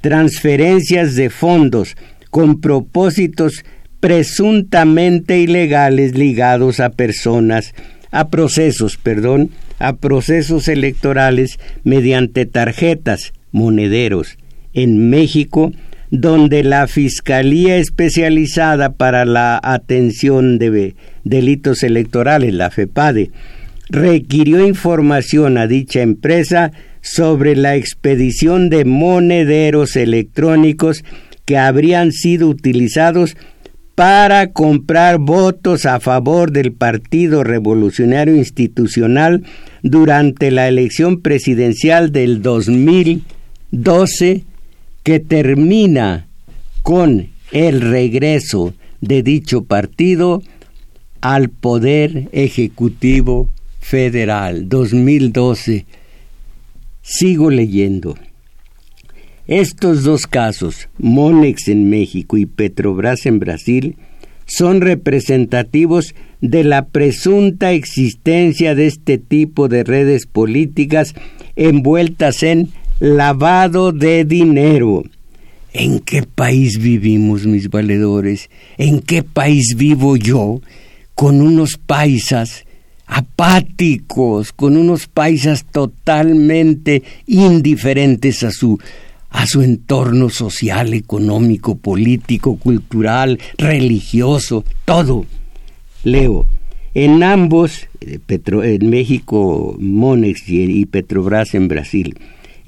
transferencias 0.00 1.14
de 1.14 1.30
fondos 1.30 1.96
con 2.30 2.60
propósitos 2.60 3.64
presuntamente 4.00 5.38
ilegales 5.40 6.16
ligados 6.16 6.80
a 6.80 6.90
personas, 6.90 7.74
a 8.10 8.28
procesos, 8.28 8.96
perdón, 8.96 9.50
a 9.78 9.96
procesos 9.96 10.68
electorales 10.68 11.58
mediante 11.84 12.46
tarjetas, 12.46 13.32
monederos, 13.52 14.38
en 14.72 15.10
México, 15.10 15.72
donde 16.10 16.64
la 16.64 16.88
Fiscalía 16.88 17.76
Especializada 17.76 18.92
para 18.92 19.24
la 19.24 19.58
Atención 19.62 20.58
de 20.58 20.96
Delitos 21.24 21.82
Electorales, 21.82 22.52
la 22.52 22.70
FEPADE, 22.70 23.30
requirió 23.88 24.66
información 24.66 25.56
a 25.58 25.66
dicha 25.66 26.02
empresa 26.02 26.72
sobre 27.00 27.56
la 27.56 27.76
expedición 27.76 28.68
de 28.70 28.84
monederos 28.84 29.96
electrónicos 29.96 31.04
que 31.44 31.58
habrían 31.58 32.12
sido 32.12 32.48
utilizados 32.48 33.36
para 33.94 34.52
comprar 34.52 35.18
votos 35.18 35.86
a 35.86 36.00
favor 36.00 36.50
del 36.52 36.72
Partido 36.72 37.44
Revolucionario 37.44 38.36
Institucional 38.36 39.44
durante 39.82 40.50
la 40.50 40.68
elección 40.68 41.20
presidencial 41.20 42.12
del 42.12 42.42
2012 42.42 44.44
que 45.02 45.20
termina 45.20 46.26
con 46.82 47.28
el 47.52 47.80
regreso 47.80 48.74
de 49.00 49.22
dicho 49.22 49.64
partido 49.64 50.42
al 51.20 51.48
Poder 51.48 52.28
Ejecutivo 52.32 53.48
Federal 53.80 54.68
2012. 54.68 55.86
Sigo 57.02 57.50
leyendo. 57.50 58.16
Estos 59.46 60.04
dos 60.04 60.26
casos, 60.26 60.88
Monex 60.98 61.68
en 61.68 61.90
México 61.90 62.36
y 62.36 62.46
Petrobras 62.46 63.26
en 63.26 63.40
Brasil, 63.40 63.96
son 64.46 64.80
representativos 64.80 66.14
de 66.40 66.64
la 66.64 66.86
presunta 66.86 67.72
existencia 67.72 68.74
de 68.74 68.86
este 68.86 69.18
tipo 69.18 69.68
de 69.68 69.84
redes 69.84 70.26
políticas 70.26 71.14
envueltas 71.56 72.42
en 72.42 72.70
lavado 73.00 73.90
de 73.92 74.24
dinero. 74.24 75.02
¿En 75.72 76.00
qué 76.00 76.22
país 76.22 76.78
vivimos, 76.78 77.46
mis 77.46 77.70
valedores? 77.70 78.50
¿En 78.78 79.00
qué 79.00 79.22
país 79.22 79.74
vivo 79.76 80.16
yo 80.16 80.60
con 81.14 81.40
unos 81.40 81.76
paisas 81.76 82.64
apáticos, 83.06 84.52
con 84.52 84.76
unos 84.76 85.06
paisas 85.08 85.64
totalmente 85.64 87.02
indiferentes 87.26 88.44
a 88.44 88.52
su 88.52 88.78
a 89.30 89.46
su 89.46 89.62
entorno 89.62 90.28
social, 90.28 90.92
económico, 90.92 91.76
político, 91.76 92.56
cultural, 92.56 93.38
religioso, 93.58 94.64
todo. 94.84 95.24
Leo, 96.02 96.46
en 96.94 97.22
ambos, 97.22 97.86
eh, 98.00 98.18
en 98.28 98.90
México 98.90 99.76
Monex 99.78 100.48
y 100.48 100.84
Petrobras 100.86 101.54
en 101.54 101.68
Brasil, 101.68 102.18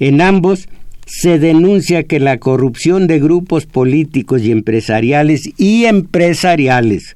en 0.07 0.19
ambos 0.19 0.67
se 1.05 1.39
denuncia 1.39 2.03
que 2.03 2.19
la 2.19 2.37
corrupción 2.37 3.07
de 3.07 3.19
grupos 3.19 3.65
políticos 3.65 4.41
y 4.41 4.51
empresariales 4.51 5.49
y 5.57 5.85
empresariales 5.85 7.15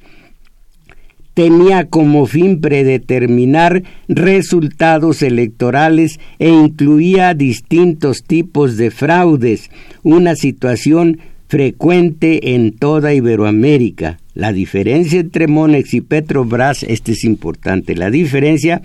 tenía 1.34 1.86
como 1.86 2.26
fin 2.26 2.62
predeterminar 2.62 3.84
resultados 4.08 5.22
electorales 5.22 6.20
e 6.40 6.50
incluía 6.50 7.34
distintos 7.34 8.24
tipos 8.24 8.78
de 8.78 8.90
fraudes, 8.90 9.70
una 10.04 10.36
situación 10.36 11.20
frecuente 11.48 12.56
en 12.56 12.72
toda 12.72 13.14
Iberoamérica. 13.14 14.18
La 14.34 14.54
diferencia 14.54 15.20
entre 15.20 15.48
Monex 15.48 15.94
y 15.94 16.02
Petrobras, 16.02 16.84
este 16.84 17.12
es 17.12 17.24
importante, 17.26 17.96
la 17.96 18.10
diferencia 18.10 18.82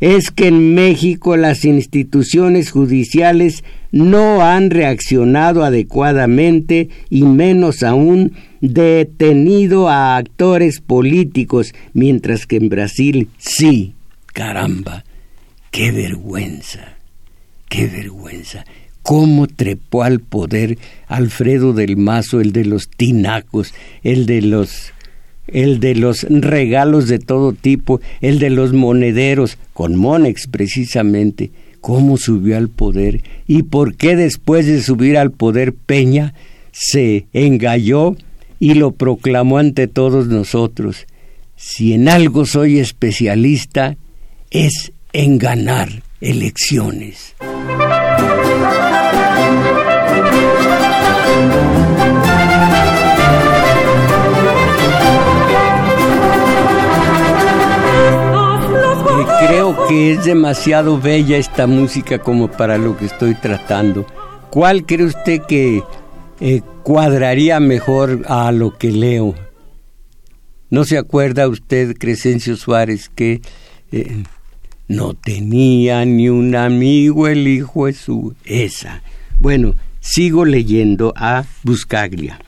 es 0.00 0.30
que 0.30 0.48
en 0.48 0.74
México 0.74 1.36
las 1.36 1.64
instituciones 1.64 2.70
judiciales 2.70 3.64
no 3.92 4.42
han 4.42 4.70
reaccionado 4.70 5.62
adecuadamente 5.62 6.88
y 7.10 7.22
menos 7.24 7.82
aún 7.82 8.32
detenido 8.60 9.88
a 9.88 10.16
actores 10.16 10.80
políticos, 10.80 11.74
mientras 11.92 12.46
que 12.46 12.56
en 12.56 12.68
Brasil 12.70 13.28
sí. 13.38 13.94
Caramba, 14.32 15.04
qué 15.70 15.92
vergüenza, 15.92 16.96
qué 17.68 17.86
vergüenza. 17.86 18.64
¿Cómo 19.02 19.46
trepó 19.46 20.02
al 20.02 20.20
poder 20.20 20.78
Alfredo 21.08 21.72
del 21.72 21.96
Mazo, 21.96 22.40
el 22.40 22.52
de 22.52 22.66
los 22.66 22.88
tinacos, 22.88 23.74
el 24.02 24.26
de 24.26 24.42
los 24.42 24.92
el 25.52 25.80
de 25.80 25.94
los 25.94 26.26
regalos 26.28 27.08
de 27.08 27.18
todo 27.18 27.52
tipo, 27.52 28.00
el 28.20 28.38
de 28.38 28.50
los 28.50 28.72
monederos, 28.72 29.58
con 29.72 29.96
Monex 29.96 30.46
precisamente, 30.46 31.50
cómo 31.80 32.16
subió 32.16 32.56
al 32.56 32.68
poder 32.68 33.22
y 33.46 33.62
por 33.62 33.96
qué 33.96 34.16
después 34.16 34.66
de 34.66 34.82
subir 34.82 35.16
al 35.16 35.30
poder 35.30 35.72
Peña 35.72 36.34
se 36.72 37.26
engalló 37.32 38.16
y 38.58 38.74
lo 38.74 38.92
proclamó 38.92 39.58
ante 39.58 39.88
todos 39.88 40.26
nosotros. 40.28 41.06
Si 41.56 41.92
en 41.92 42.08
algo 42.08 42.46
soy 42.46 42.78
especialista, 42.78 43.96
es 44.50 44.92
en 45.12 45.38
ganar 45.38 46.02
elecciones. 46.20 47.34
Creo 59.40 59.88
que 59.88 60.12
es 60.12 60.24
demasiado 60.24 61.00
bella 61.00 61.38
esta 61.38 61.66
música 61.66 62.18
como 62.18 62.50
para 62.50 62.76
lo 62.76 62.96
que 62.96 63.06
estoy 63.06 63.34
tratando. 63.34 64.06
¿Cuál 64.50 64.84
cree 64.84 65.06
usted 65.06 65.42
que 65.42 65.82
eh, 66.40 66.60
cuadraría 66.82 67.58
mejor 67.60 68.22
a 68.28 68.52
lo 68.52 68.76
que 68.76 68.90
leo? 68.92 69.34
¿No 70.68 70.84
se 70.84 70.98
acuerda 70.98 71.48
usted, 71.48 71.96
Crescencio 71.96 72.56
Suárez, 72.56 73.08
que 73.08 73.40
eh, 73.92 74.22
no 74.88 75.14
tenía 75.14 76.04
ni 76.04 76.28
un 76.28 76.54
amigo 76.54 77.26
el 77.26 77.48
hijo 77.48 77.90
su... 77.92 78.34
Esa. 78.44 79.02
Bueno, 79.40 79.74
sigo 80.00 80.44
leyendo 80.44 81.12
a 81.16 81.44
Buscaglia. 81.62 82.40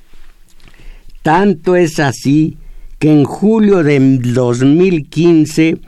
Tanto 1.22 1.74
es 1.74 1.98
así 1.98 2.56
que 2.98 3.10
en 3.10 3.24
julio 3.24 3.82
de 3.82 3.98
2015 3.98 5.78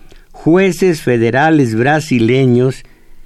jueces 0.45 1.01
federales 1.01 1.75
brasileños 1.75 2.83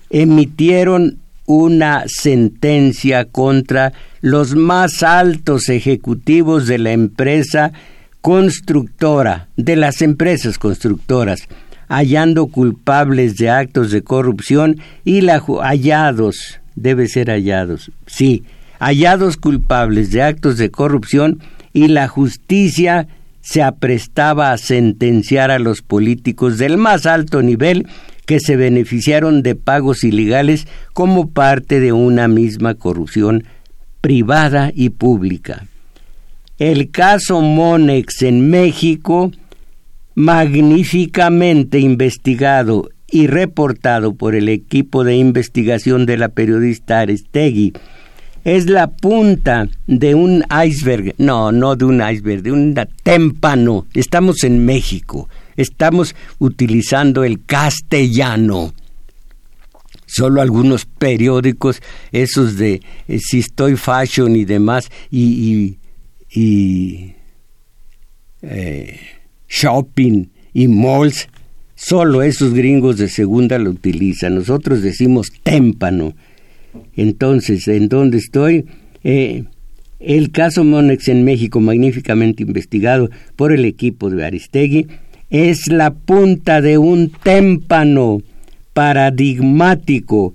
emitieron 0.09 1.19
una 1.47 2.05
sentencia 2.07 3.25
contra 3.25 3.93
los 4.21 4.55
más 4.55 5.03
altos 5.03 5.69
ejecutivos 5.69 6.69
de 6.69 6.79
la 6.79 6.93
empresa 6.93 7.73
constructora, 8.21 9.49
de 9.57 9.75
las 9.75 10.01
empresas 10.01 10.59
constructoras, 10.59 11.49
hallando 11.89 12.47
culpables 12.47 13.37
de 13.37 13.51
actos 13.51 13.91
de 13.91 14.03
corrupción 14.03 14.77
y 15.05 15.23
la, 15.23 15.41
hallados, 15.41 16.61
debe 16.77 17.09
ser 17.09 17.31
hallados, 17.31 17.91
sí, 18.07 18.45
hallados 18.79 19.37
culpables 19.37 20.13
de 20.13 20.23
actos 20.23 20.57
de 20.57 20.71
corrupción 20.71 21.41
y 21.73 21.89
la 21.89 22.07
justicia 22.07 23.09
se 23.41 23.63
aprestaba 23.63 24.53
a 24.53 24.59
sentenciar 24.59 25.51
a 25.51 25.59
los 25.59 25.83
políticos 25.83 26.59
del 26.59 26.77
más 26.77 27.07
alto 27.07 27.43
nivel 27.43 27.87
que 28.27 28.41
se 28.41 28.57
beneficiaron 28.57 29.43
de 29.43 29.55
pagos 29.55 30.05
ilegales 30.05 30.67
como 30.93 31.31
parte 31.31 31.81
de 31.81 31.93
una 31.93 32.29
misma 32.29 32.75
corrupción 32.75 33.45
privada 34.01 34.71
y 34.75 34.91
pública. 34.91 35.67
El 36.59 36.91
caso 36.91 37.41
Monex 37.41 38.23
en 38.23 38.51
México, 38.51 39.33
magníficamente 40.15 41.79
investigado 41.79 42.91
y 43.11 43.29
reportado 43.29 44.15
por 44.15 44.35
el 44.35 44.49
equipo 44.49 45.05
de 45.05 45.17
investigación 45.17 46.05
de 46.05 46.19
la 46.19 46.29
periodista 46.29 47.01
Arestegui, 47.01 47.73
es 48.45 48.67
la 48.67 48.89
punta 48.89 49.69
de 49.87 50.15
un 50.15 50.45
iceberg, 50.65 51.15
no, 51.19 51.53
no 51.53 51.77
de 51.77 51.85
un 51.85 52.01
iceberg, 52.01 52.43
de 52.43 52.53
un 52.53 52.75
témpano. 53.03 53.87
Estamos 53.95 54.45
en 54.45 54.65
México, 54.65 55.29
estamos 55.57 56.15
utilizando 56.39 57.25
el 57.25 57.45
castellano. 57.45 58.73
Solo 60.07 60.41
algunos 60.41 60.87
periódicos, 60.87 61.83
esos 62.13 62.57
de 62.57 62.81
eh, 63.09 63.19
si 63.19 63.41
estoy 63.41 63.77
fashion 63.77 64.37
y 64.37 64.47
demás, 64.47 64.91
y, 65.11 65.77
eh, 68.41 69.01
shopping 69.49 70.27
y 70.55 70.69
malls, 70.69 71.29
solo 71.75 72.23
esos 72.23 72.55
gringos 72.55 72.97
de 72.97 73.09
segunda 73.09 73.59
lo 73.59 73.71
utilizan. 73.71 74.37
Nosotros 74.37 74.81
decimos 74.81 75.29
témpano 75.43 76.15
entonces, 76.97 77.67
¿en 77.69 77.89
dónde 77.89 78.19
estoy? 78.19 78.67
Eh, 79.05 79.45
el 80.01 80.31
caso 80.31 80.65
Monex 80.65 81.09
en 81.09 81.25
México, 81.25 81.61
magníficamente 81.61 82.43
investigado 82.43 83.11
por 83.37 83.53
el 83.53 83.65
equipo 83.65 84.11
de 84.11 84.25
Aristegui, 84.25 84.87
es 85.31 85.69
la 85.69 85.93
punta 85.93 86.61
de 86.61 86.79
un 86.79 87.11
témpano 87.11 88.23
paradigmático 88.73 90.35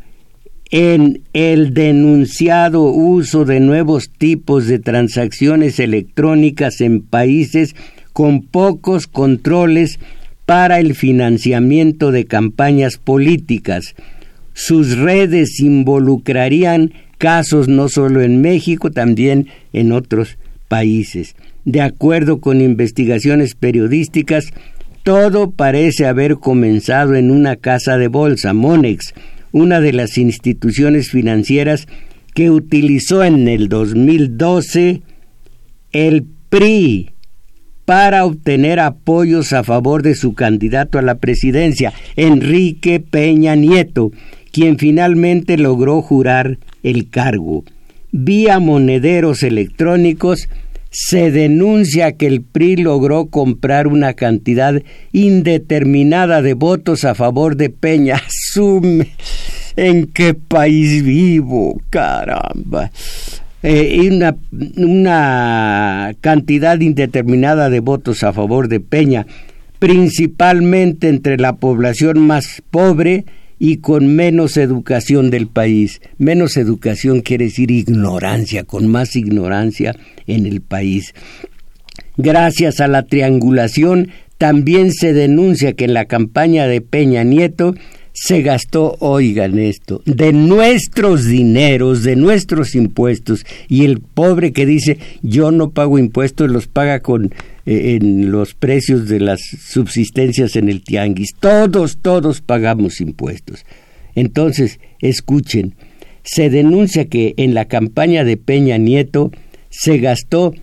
en 0.70 1.22
el 1.34 1.74
denunciado 1.74 2.84
uso 2.84 3.46
de 3.46 3.60
nuevos 3.60 4.10
tipos 4.10 4.68
de 4.68 4.80
transacciones 4.80 5.80
electrónicas 5.80 6.82
en 6.82 7.02
países 7.02 7.76
con 8.12 8.42
pocos 8.42 9.08
controles 9.08 10.00
para 10.46 10.80
el 10.80 10.96
financiamiento 10.96 12.12
de 12.12 12.26
campañas 12.26 12.98
políticas, 12.98 13.96
sus 14.54 14.98
redes 14.98 15.60
involucrarían 15.60 16.94
casos 17.18 17.68
no 17.68 17.90
solo 17.90 18.22
en 18.22 18.42
México, 18.42 18.92
también 18.92 19.48
en 19.72 19.92
otros 19.92 20.38
países. 20.68 21.36
De 21.66 21.82
acuerdo 21.82 22.42
con 22.42 22.62
investigaciones 22.62 23.56
periodísticas, 23.56 24.54
todo 25.04 25.52
parece 25.52 26.06
haber 26.06 26.36
comenzado 26.36 27.16
en 27.16 27.32
una 27.32 27.56
casa 27.56 27.98
de 27.98 28.08
bolsa, 28.08 28.54
Monex, 28.54 29.14
una 29.52 29.80
de 29.82 29.94
las 29.94 30.18
instituciones 30.18 31.10
financieras 31.10 31.88
que 32.34 32.50
utilizó 32.50 33.24
en 33.24 33.48
el 33.48 33.70
2012 33.70 35.02
el 35.92 36.26
PRI 36.50 37.12
para 37.86 38.26
obtener 38.26 38.80
apoyos 38.80 39.54
a 39.54 39.64
favor 39.64 40.04
de 40.04 40.16
su 40.16 40.34
candidato 40.34 40.98
a 40.98 41.02
la 41.02 41.16
presidencia, 41.16 41.94
Enrique 42.16 43.00
Peña 43.00 43.56
Nieto, 43.56 44.12
quien 44.54 44.78
finalmente 44.78 45.58
logró 45.58 46.02
jurar 46.04 46.60
el 46.84 47.10
cargo. 47.10 47.66
Vía 48.12 48.60
monederos 48.60 49.42
electrónicos 49.42 50.48
se 50.92 51.32
denuncia 51.32 52.12
que 52.12 52.28
el 52.28 52.44
PRI 52.44 52.78
logró 52.78 53.26
comprar 53.26 53.88
una 53.88 54.14
cantidad 54.14 54.80
indeterminada 55.12 56.44
de 56.44 56.54
votos 56.54 57.04
a 57.04 57.16
favor 57.16 57.58
de 57.58 57.72
Peña. 57.72 58.16
Asume 58.28 59.10
en 59.76 60.06
qué 60.06 60.36
país 60.36 61.04
vivo, 61.04 61.82
caramba. 61.90 62.92
Eh, 63.64 64.08
una, 64.12 64.36
una 64.78 66.14
cantidad 66.22 66.80
indeterminada 66.80 67.72
de 67.72 67.80
votos 67.80 68.24
a 68.24 68.34
favor 68.34 68.68
de 68.68 68.80
Peña, 68.80 69.26
principalmente 69.80 71.10
entre 71.10 71.38
la 71.38 71.56
población 71.56 72.20
más 72.20 72.62
pobre 72.70 73.26
y 73.64 73.78
con 73.78 74.14
menos 74.14 74.58
educación 74.58 75.30
del 75.30 75.48
país. 75.48 76.02
Menos 76.18 76.58
educación 76.58 77.22
quiere 77.22 77.46
decir 77.46 77.72
ignorancia, 77.72 78.66
con 78.66 78.88
más 78.88 79.16
ignorancia 79.16 79.96
en 80.28 80.46
el 80.46 80.60
país. 80.60 81.14
Gracias 82.18 82.82
a 82.82 82.90
la 82.90 83.04
triangulación, 83.04 84.10
también 84.38 84.92
se 84.92 85.14
denuncia 85.14 85.72
que 85.72 85.86
en 85.86 85.94
la 85.94 86.04
campaña 86.04 86.68
de 86.68 86.82
Peña 86.82 87.24
Nieto 87.24 87.74
se 88.12 88.42
gastó, 88.42 88.98
oigan 89.00 89.58
esto, 89.58 90.02
de 90.06 90.34
nuestros 90.34 91.24
dineros, 91.24 92.04
de 92.04 92.18
nuestros 92.18 92.76
impuestos, 92.76 93.46
y 93.70 93.86
el 93.86 94.02
pobre 94.02 94.52
que 94.52 94.66
dice 94.66 94.98
yo 95.22 95.52
no 95.52 95.70
pago 95.70 95.98
impuestos, 95.98 96.52
los 96.52 96.68
paga 96.68 97.00
con 97.00 97.34
eh, 97.66 97.96
en 97.96 98.32
los 98.32 98.54
precios 98.54 99.08
de 99.08 99.20
las 99.20 99.40
subsistencias 99.42 100.56
en 100.56 100.70
el 100.70 100.84
tianguis. 100.84 101.34
Todos, 101.40 101.98
todos 102.02 102.42
pagamos 102.42 103.02
impuestos. 103.02 103.66
Entonces, 104.16 104.80
escuchen, 105.00 105.76
se 106.24 106.50
denuncia 106.50 107.06
que 107.06 107.34
en 107.38 107.54
la 107.54 107.66
campaña 107.66 108.24
de 108.24 108.38
Peña 108.38 108.78
Nieto 108.78 109.32
se 109.70 109.98
gastó 109.98 110.54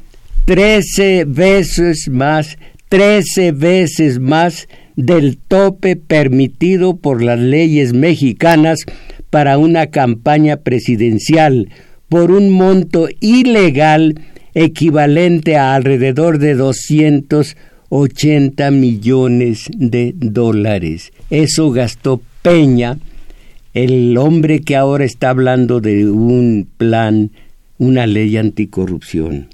13 0.46 1.24
veces 1.26 2.08
más, 2.10 2.58
13 2.88 3.52
veces 3.52 4.18
más 4.18 4.68
del 4.96 5.38
tope 5.38 5.96
permitido 5.96 6.96
por 6.96 7.22
las 7.22 7.38
leyes 7.38 7.92
mexicanas 7.92 8.80
para 9.30 9.58
una 9.58 9.86
campaña 9.86 10.56
presidencial 10.58 11.68
por 12.08 12.32
un 12.32 12.50
monto 12.50 13.08
ilegal 13.20 14.20
equivalente 14.54 15.56
a 15.56 15.74
alrededor 15.74 16.38
de 16.38 16.54
280 16.54 18.70
millones 18.70 19.68
de 19.76 20.14
dólares. 20.16 21.12
Eso 21.30 21.70
gastó 21.70 22.20
Peña, 22.42 22.98
el 23.74 24.16
hombre 24.16 24.60
que 24.60 24.76
ahora 24.76 25.04
está 25.04 25.30
hablando 25.30 25.80
de 25.80 26.10
un 26.10 26.68
plan, 26.76 27.30
una 27.78 28.06
ley 28.06 28.36
anticorrupción. 28.36 29.48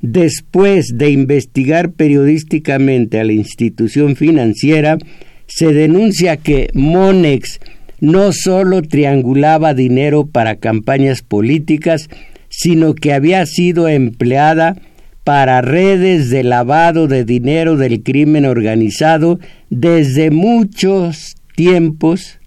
Después 0.00 0.98
de 0.98 1.10
investigar 1.10 1.92
periodísticamente 1.92 3.20
a 3.20 3.24
la 3.24 3.32
institución 3.32 4.16
financiera, 4.16 4.98
se 5.46 5.72
denuncia 5.72 6.36
que 6.36 6.68
Monex 6.74 7.60
no 8.00 8.32
solo 8.32 8.82
triangulaba 8.82 9.72
dinero 9.72 10.26
para 10.26 10.56
campañas 10.56 11.22
políticas, 11.22 12.10
sino 12.56 12.94
que 12.94 13.12
había 13.12 13.44
sido 13.46 13.88
empleada 13.88 14.76
para 15.24 15.62
redes 15.62 16.30
de 16.30 16.44
lavado 16.44 17.08
de 17.08 17.24
dinero 17.24 17.76
del 17.76 18.02
crimen 18.02 18.44
organizado 18.44 19.40
desde 19.70 20.30
muchos 20.30 21.36
tiempos 21.56 22.38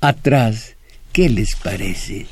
atrás. 0.00 0.76
¿Qué 1.12 1.28
les 1.28 1.56
parece? 1.56 2.26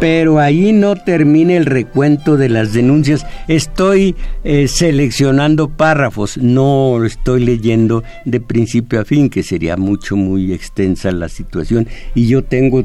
Pero 0.00 0.38
ahí 0.38 0.72
no 0.72 0.94
termina 0.94 1.56
el 1.56 1.66
recuento 1.66 2.36
de 2.36 2.48
las 2.48 2.72
denuncias. 2.72 3.26
Estoy 3.48 4.14
eh, 4.44 4.68
seleccionando 4.68 5.68
párrafos, 5.68 6.38
no 6.38 7.04
estoy 7.04 7.44
leyendo 7.44 8.04
de 8.24 8.40
principio 8.40 9.00
a 9.00 9.04
fin, 9.04 9.28
que 9.28 9.42
sería 9.42 9.76
mucho, 9.76 10.16
muy 10.16 10.52
extensa 10.52 11.10
la 11.10 11.28
situación. 11.28 11.88
Y 12.14 12.28
yo 12.28 12.44
tengo 12.44 12.84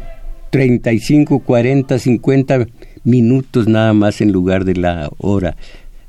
35, 0.49 1.39
40, 1.39 1.99
50 1.99 2.67
minutos 3.03 3.67
nada 3.67 3.93
más 3.93 4.21
en 4.21 4.31
lugar 4.31 4.65
de 4.65 4.75
la 4.75 5.09
hora 5.17 5.55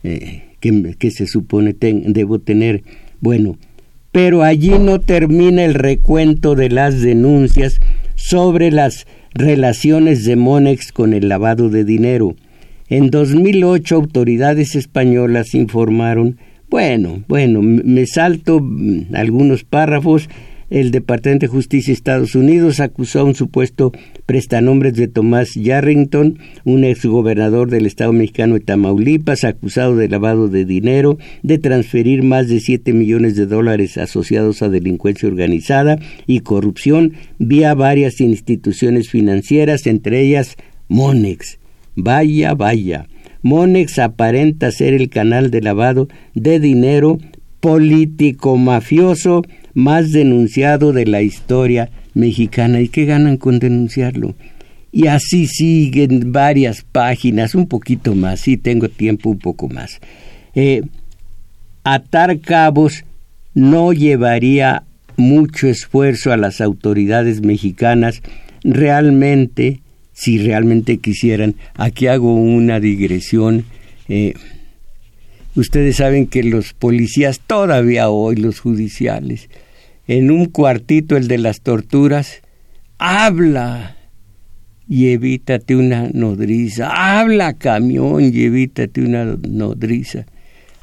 eh, 0.03 0.43
que, 0.61 0.95
que, 0.99 1.11
se 1.11 1.27
supone 1.27 1.75
debo 1.81 2.39
tener. 2.39 2.83
Bueno, 3.21 3.57
pero 4.13 4.43
allí 4.43 4.79
no 4.79 5.01
termina 5.01 5.65
el 5.65 5.75
recuento 5.75 6.55
de 6.55 6.71
las 6.71 7.01
denuncias 7.01 7.81
sobre 8.15 8.71
las 8.71 9.07
relaciones 9.35 10.25
de 10.25 10.37
Monex 10.37 10.93
con 10.93 11.13
el 11.13 11.29
lavado 11.29 11.69
de 11.69 11.85
dinero. 11.85 12.37
En 12.89 13.11
2008 13.11 13.97
autoridades 13.97 14.77
españolas 14.77 15.55
informaron, 15.55 16.39
bueno, 16.71 17.23
bueno, 17.29 17.61
me 17.63 18.07
salto 18.07 18.65
algunos 19.13 19.65
párrafos, 19.65 20.29
el 20.71 20.91
Departamento 20.91 21.47
de 21.47 21.53
Justicia 21.53 21.93
de 21.93 21.97
Estados 21.97 22.35
Unidos 22.35 22.81
acusó 22.81 23.21
a 23.21 23.25
un 23.25 23.35
supuesto 23.35 23.93
prestanombres 24.27 24.95
de 24.95 25.09
Tomás 25.09 25.55
Yarrington, 25.55 26.39
un 26.65 26.85
exgobernador 26.85 27.71
del 27.71 27.87
Estado 27.87 28.13
mexicano 28.13 28.55
de 28.55 28.61
Tamaulipas, 28.61 29.45
acusado 29.45 29.97
de 29.97 30.09
lavado 30.09 30.49
de 30.49 30.65
dinero, 30.65 31.19
de 31.43 31.59
transferir 31.59 32.23
más 32.23 32.49
de 32.49 32.61
7 32.61 32.93
millones 32.93 33.37
de 33.37 33.47
dólares 33.47 33.99
asociados 33.99 34.63
a 34.63 34.69
delincuencia 34.69 35.29
organizada 35.29 35.99
y 36.27 36.41
corrupción 36.41 37.15
vía 37.39 37.75
varias 37.75 38.21
instituciones 38.21 39.09
financieras, 39.11 39.87
entre 39.87 40.21
ellas 40.21 40.57
Monex. 40.89 41.59
Vaya, 41.97 42.55
vaya. 42.55 43.07
Monex 43.43 43.99
aparenta 43.99 44.71
ser 44.71 44.95
el 44.95 45.11
canal 45.11 45.51
de 45.51 45.61
lavado 45.61 46.09
de 46.35 46.59
dinero 46.61 47.19
político 47.65 48.59
mafioso 48.59 49.41
más 49.73 50.13
denunciado 50.13 50.93
de 50.93 51.07
la 51.07 51.23
historia 51.23 51.89
mexicana. 52.13 52.83
¿Y 52.83 52.89
qué 52.89 53.07
ganan 53.07 53.39
con 53.39 53.59
denunciarlo? 53.59 54.35
Y 54.93 55.07
así 55.07 55.47
siguen 55.47 56.31
varias 56.31 56.83
páginas, 56.83 57.55
un 57.55 57.67
poquito 57.67 58.15
más, 58.15 58.41
si 58.41 58.59
tengo 58.59 58.91
tiempo 58.91 59.31
un 59.31 59.39
poco 59.39 59.71
más. 59.71 59.99
Eh, 60.55 60.83
atar 61.85 62.39
cabos 62.41 63.07
no 63.55 63.95
llevaría 63.95 64.83
mucho 65.17 65.67
esfuerzo 65.67 66.33
a 66.33 66.37
las 66.37 66.61
autoridades 66.61 67.41
mexicanas 67.41 68.21
realmente, 68.63 69.81
si 70.13 70.37
realmente 70.37 70.99
quisieran. 70.99 71.55
Aquí 71.77 72.09
hago 72.09 72.35
una 72.35 72.79
digresión. 72.79 73.65
Eh, 74.11 74.35
ustedes 75.57 75.97
saben 75.97 76.27
que 76.27 76.43
los 76.43 76.73
policías, 76.73 77.41
todavía 77.41 78.09
hoy 78.09 78.37
los 78.37 78.61
judiciales, 78.61 79.49
en 80.07 80.31
un 80.31 80.47
cuartito 80.47 81.17
el 81.17 81.29
de 81.29 81.39
las 81.39 81.61
torturas, 81.61 82.43
habla 82.99 83.97
y 84.89 85.09
evítate 85.09 85.77
una 85.77 86.09
nodriza, 86.13 87.19
habla 87.19 87.55
camión 87.55 88.23
y 88.23 88.43
evítate 88.43 89.01
una 89.01 89.37
nodriza. 89.49 90.27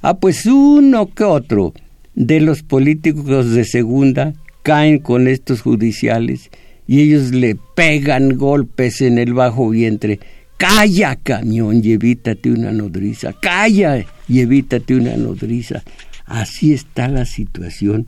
Ah, 0.02 0.16
pues 0.16 0.46
uno 0.46 1.14
que 1.14 1.24
otro 1.24 1.74
de 2.16 2.42
los 2.42 2.64
políticos 2.64 3.52
de 3.52 3.66
segunda 3.66 4.34
caen 4.64 5.00
con 5.00 5.28
estos 5.28 5.62
judiciales 5.62 6.50
y 6.88 7.02
ellos 7.02 7.32
le 7.32 7.56
pegan 7.76 8.38
golpes 8.38 9.02
en 9.02 9.18
el 9.18 9.34
bajo 9.34 9.70
vientre. 9.70 10.20
Calla, 10.62 11.16
camión, 11.16 11.82
y 11.84 11.94
evítate 11.94 12.52
una 12.52 12.72
nodriza. 12.72 13.34
Calla 13.34 14.06
y 14.28 14.42
evítate 14.42 14.94
una 14.94 15.18
nodriza. 15.18 15.82
Así 16.26 16.72
está 16.72 17.08
la 17.08 17.26
situación 17.26 18.06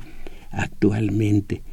actualmente. 0.51 1.63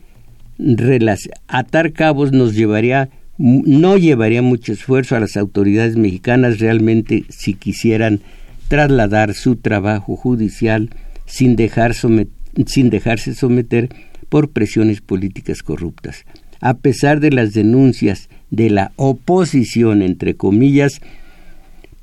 atar 1.49 1.93
cabos 1.93 2.33
nos 2.33 2.55
llevaría 2.55 3.11
no 3.37 3.99
llevaría 3.99 4.41
mucho 4.41 4.73
esfuerzo 4.73 5.17
a 5.17 5.21
las 5.21 5.37
autoridades 5.37 5.97
mexicanas 5.97 6.61
realmente 6.61 7.25
si 7.29 7.55
quisieran 7.55 8.21
trasladar 8.69 9.35
su 9.35 9.57
trabajo 9.57 10.17
judicial 10.17 10.89
sin, 11.27 11.57
dejar 11.57 11.95
sin 11.95 12.91
dejarse 12.91 13.35
someter 13.35 13.91
por 14.31 14.51
presiones 14.51 15.03
políticas 15.03 15.63
corruptas. 15.63 16.25
A 16.61 16.79
pesar 16.79 17.21
de 17.21 17.33
las 17.33 17.53
denuncias 17.53 18.31
de 18.51 18.71
la 18.71 18.93
oposición, 18.97 20.03
entre 20.03 20.35
comillas, 20.35 21.01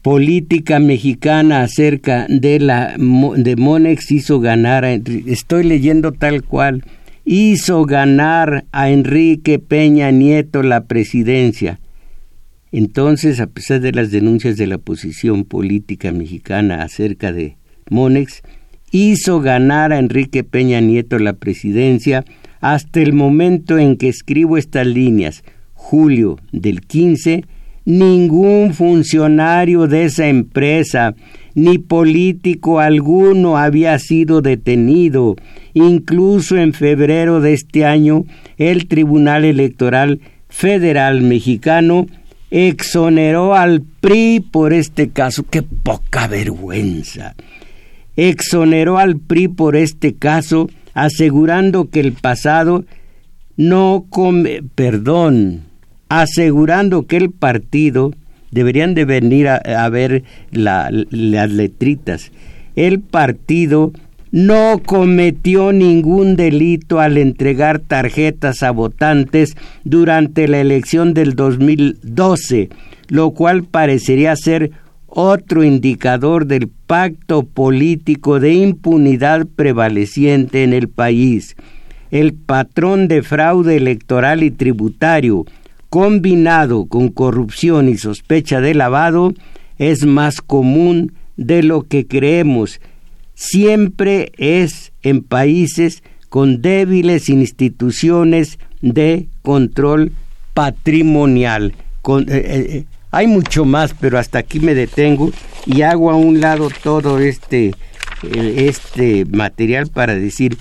política 0.02 0.80
mexicana 0.80 1.64
acerca 1.64 2.28
de 2.30 2.60
la 2.60 2.96
de 2.98 3.56
Monex 3.58 4.12
hizo 4.12 4.40
ganar 4.40 4.86
a 4.86 4.94
estoy 4.94 5.64
leyendo 5.64 6.14
tal 6.14 6.44
cual 6.44 6.84
hizo 7.26 7.84
ganar 7.84 8.64
a 8.72 8.90
Enrique 8.90 9.60
Peña 9.60 10.12
Nieto 10.12 10.64
la 10.64 10.86
presidencia. 10.86 11.82
Entonces, 12.72 13.42
a 13.42 13.48
pesar 13.48 13.82
de 13.82 13.92
las 13.92 14.12
denuncias 14.12 14.56
de 14.56 14.68
la 14.68 14.78
oposición 14.78 15.44
política 15.44 16.14
mexicana 16.14 16.84
acerca 16.84 17.34
de 17.34 17.58
Monex, 17.90 18.44
hizo 18.92 19.42
ganar 19.42 19.92
a 19.92 20.00
Enrique 20.00 20.46
Peña 20.46 20.80
Nieto 20.80 21.20
la 21.20 21.34
presidencia 21.34 22.24
hasta 22.62 23.02
el 23.02 23.12
momento 23.12 23.78
en 23.78 23.98
que 23.98 24.08
escribo 24.08 24.58
estas 24.58 24.88
líneas, 24.88 25.44
julio 25.90 26.38
del 26.52 26.82
15, 26.82 27.44
Ningún 27.88 28.74
funcionario 28.74 29.88
de 29.88 30.04
esa 30.04 30.28
empresa 30.28 31.16
ni 31.56 31.78
político 31.78 32.82
alguno 32.82 33.58
había 33.58 33.98
sido 33.98 34.42
detenido. 34.42 35.38
Incluso 35.74 36.58
en 36.58 36.74
febrero 36.74 37.40
de 37.40 37.54
este 37.54 37.86
año, 37.86 38.26
el 38.58 38.90
Tribunal 38.90 39.46
Electoral 39.46 40.20
Federal 40.50 41.22
Mexicano 41.22 42.08
exoneró 42.52 43.56
al 43.56 43.84
PRI 44.02 44.42
por 44.42 44.74
este 44.74 45.08
caso. 45.08 45.46
¡Qué 45.50 45.62
poca 45.64 46.28
vergüenza! 46.28 47.36
Exoneró 48.18 48.98
al 48.98 49.16
PRI 49.16 49.48
por 49.48 49.78
este 49.78 50.14
caso, 50.14 50.70
asegurando 50.94 51.90
que 51.90 52.02
el 52.02 52.12
pasado 52.12 52.84
no 53.56 54.08
come, 54.10 54.62
perdón, 54.76 55.68
asegurando 56.10 57.08
que 57.08 57.18
el 57.18 57.32
partido 57.32 58.12
deberían 58.52 58.94
de 58.94 59.06
venir 59.06 59.48
a, 59.50 59.90
ver 59.90 60.24
las 60.52 61.52
letritas. 61.52 62.32
El 62.76 63.00
partido 63.02 63.92
no 64.32 64.82
cometió 64.86 65.72
ningún 65.72 66.36
delito 66.36 67.00
al 67.00 67.18
entregar 67.18 67.80
tarjetas 67.80 68.62
a 68.64 68.72
votantes 68.72 69.56
durante 69.84 70.48
la 70.48 70.60
elección 70.60 71.14
del 71.14 71.36
2012, 71.36 72.70
lo 73.08 73.32
cual 73.32 73.64
parecería 73.64 74.36
ser 74.36 74.72
otro 75.08 75.64
indicador 75.64 76.46
del 76.46 76.68
pacto 76.68 77.44
político 77.44 78.40
de 78.40 78.54
impunidad 78.54 79.48
prevaleciente 79.48 80.64
en 80.64 80.74
el 80.74 80.90
país. 80.90 81.56
El 82.12 82.34
patrón 82.34 83.08
de 83.08 83.24
fraude 83.24 83.76
electoral 83.78 84.44
y 84.44 84.52
tributario, 84.52 85.46
combinado 85.90 86.86
con 86.86 87.10
corrupción 87.10 87.90
y 87.90 87.98
sospecha 87.98 88.62
de 88.62 88.74
lavado, 88.74 89.34
es 89.78 90.06
más 90.06 90.42
común 90.42 91.14
de 91.36 91.64
lo 91.64 91.84
que 91.84 92.08
creemos. 92.08 92.82
Siempre 93.36 94.32
es 94.38 94.92
en 95.04 95.24
países 95.24 96.04
con 96.30 96.62
débiles 96.62 97.30
instituciones 97.30 98.60
de 98.82 99.28
control 99.42 100.12
patrimonial. 100.54 101.74
Eh, 102.08 102.24
eh, 102.30 102.86
hay 103.12 103.28
mucho 103.28 103.66
más, 103.66 103.94
pero 104.00 104.18
hasta 104.18 104.40
aquí 104.40 104.60
me 104.60 104.74
detengo 104.74 105.32
y 105.66 105.82
hago 105.82 106.12
a 106.12 106.16
un 106.16 106.42
lado 106.42 106.70
todo 106.84 107.20
este, 107.20 107.74
eh, 108.24 108.66
este 108.68 109.26
material 109.26 109.88
para 109.88 110.16
decir, 110.16 110.58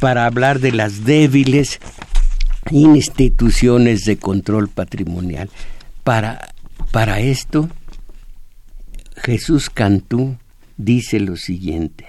para 0.00 0.26
hablar 0.26 0.60
de 0.60 0.72
las 0.72 1.04
débiles 1.04 1.80
instituciones 2.70 4.04
de 4.04 4.16
control 4.16 4.68
patrimonial. 4.68 5.50
Para, 6.04 6.48
para 6.92 7.20
esto, 7.20 7.68
Jesús 9.16 9.70
Cantú 9.70 10.36
dice 10.76 11.20
lo 11.20 11.36
siguiente. 11.36 12.06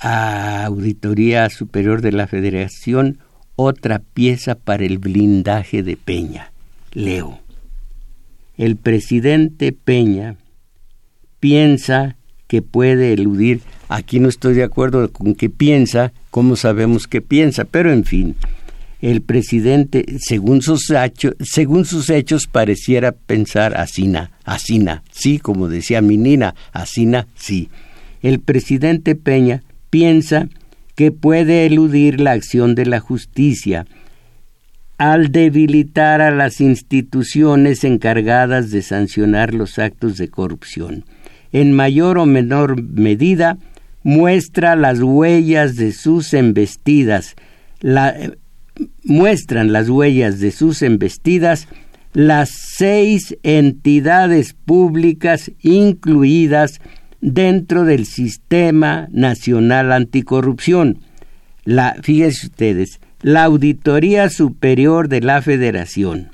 A 0.00 0.64
Auditoría 0.66 1.48
Superior 1.50 2.02
de 2.02 2.12
la 2.12 2.26
Federación, 2.26 3.18
otra 3.56 4.00
pieza 4.00 4.54
para 4.54 4.84
el 4.84 4.98
blindaje 4.98 5.82
de 5.82 5.96
Peña. 5.96 6.52
Leo 6.92 7.44
el 8.56 8.76
presidente 8.76 9.72
Peña 9.72 10.36
piensa 11.40 12.16
que 12.46 12.62
puede 12.62 13.12
eludir, 13.12 13.60
aquí 13.88 14.20
no 14.20 14.28
estoy 14.28 14.54
de 14.54 14.62
acuerdo 14.62 15.10
con 15.10 15.34
que 15.34 15.50
piensa, 15.50 16.12
cómo 16.30 16.56
sabemos 16.56 17.06
que 17.06 17.20
piensa, 17.20 17.64
pero 17.64 17.92
en 17.92 18.04
fin, 18.04 18.36
el 19.04 19.20
presidente, 19.20 20.06
según 20.18 20.62
sus, 20.62 20.88
hechos, 22.08 22.46
pareciera 22.46 23.12
pensar 23.12 23.76
asina, 23.76 24.30
asina, 24.44 25.02
sí, 25.12 25.38
como 25.38 25.68
decía 25.68 26.00
mi 26.00 26.16
nina, 26.16 26.54
asina, 26.72 27.26
sí. 27.34 27.68
El 28.22 28.40
presidente 28.40 29.14
Peña 29.14 29.62
piensa 29.90 30.48
que 30.94 31.12
puede 31.12 31.66
eludir 31.66 32.18
la 32.18 32.32
acción 32.32 32.74
de 32.74 32.86
la 32.86 32.98
justicia, 32.98 33.84
al 34.96 35.30
debilitar 35.30 36.22
a 36.22 36.30
las 36.30 36.62
instituciones 36.62 37.84
encargadas 37.84 38.70
de 38.70 38.80
sancionar 38.80 39.52
los 39.52 39.78
actos 39.78 40.16
de 40.16 40.30
corrupción. 40.30 41.04
En 41.52 41.72
mayor 41.72 42.16
o 42.16 42.24
menor 42.24 42.82
medida, 42.82 43.58
muestra 44.02 44.76
las 44.76 45.00
huellas 45.02 45.76
de 45.76 45.92
sus 45.92 46.32
embestidas, 46.32 47.36
muestran 49.04 49.72
las 49.72 49.88
huellas 49.88 50.40
de 50.40 50.50
sus 50.50 50.82
embestidas 50.82 51.68
las 52.14 52.50
seis 52.50 53.36
entidades 53.42 54.54
públicas 54.54 55.50
incluidas 55.60 56.80
dentro 57.20 57.84
del 57.84 58.06
Sistema 58.06 59.08
Nacional 59.10 59.92
Anticorrupción. 59.92 61.00
La, 61.64 61.96
fíjense 62.02 62.46
ustedes, 62.46 63.00
la 63.20 63.44
Auditoría 63.44 64.28
Superior 64.30 65.08
de 65.08 65.22
la 65.22 65.42
Federación, 65.42 66.30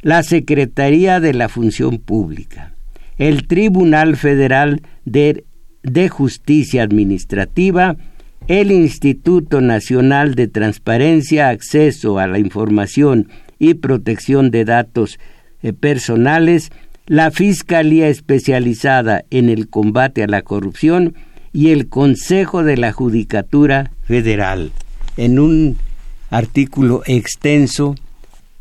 la 0.00 0.22
Secretaría 0.22 1.18
de 1.18 1.34
la 1.34 1.48
Función 1.48 1.98
Pública, 1.98 2.74
el 3.16 3.46
Tribunal 3.48 4.16
Federal 4.16 4.82
de, 5.04 5.44
Justicia 6.08 6.82
Administrativa, 6.82 7.96
el 8.48 8.70
Instituto 8.70 9.60
Nacional 9.60 10.36
de 10.36 10.46
Transparencia, 10.46 11.48
Acceso 11.48 12.18
a 12.18 12.26
la 12.26 12.38
Información 12.38 13.28
y 13.58 13.74
Protección 13.74 14.50
de 14.50 14.64
Datos 14.64 15.18
eh, 15.62 15.72
Personales, 15.72 16.70
la 17.06 17.30
Fiscalía 17.30 18.08
Especializada 18.08 19.24
en 19.30 19.48
el 19.48 19.68
Combate 19.68 20.22
a 20.22 20.28
la 20.28 20.42
Corrupción 20.42 21.14
y 21.52 21.70
el 21.70 21.88
Consejo 21.88 22.62
de 22.62 22.76
la 22.76 22.92
Judicatura 22.92 23.90
Federal. 24.02 24.70
En 25.16 25.38
un 25.38 25.76
artículo 26.30 27.02
extenso, 27.06 27.96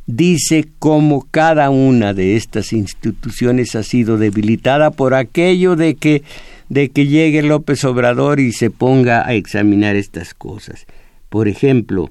dice 0.05 0.67
cómo 0.79 1.27
cada 1.31 1.69
una 1.69 2.13
de 2.13 2.35
estas 2.35 2.73
instituciones 2.73 3.75
ha 3.75 3.83
sido 3.83 4.17
debilitada 4.17 4.91
por 4.91 5.13
aquello 5.13 5.75
de 5.75 5.95
que 5.95 6.23
de 6.69 6.89
que 6.89 7.05
llegue 7.07 7.43
López 7.43 7.83
Obrador 7.85 8.39
y 8.39 8.51
se 8.51 8.71
ponga 8.71 9.27
a 9.27 9.33
examinar 9.33 9.95
estas 9.95 10.33
cosas. 10.33 10.85
Por 11.29 11.47
ejemplo, 11.47 12.09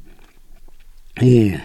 eh, 1.20 1.60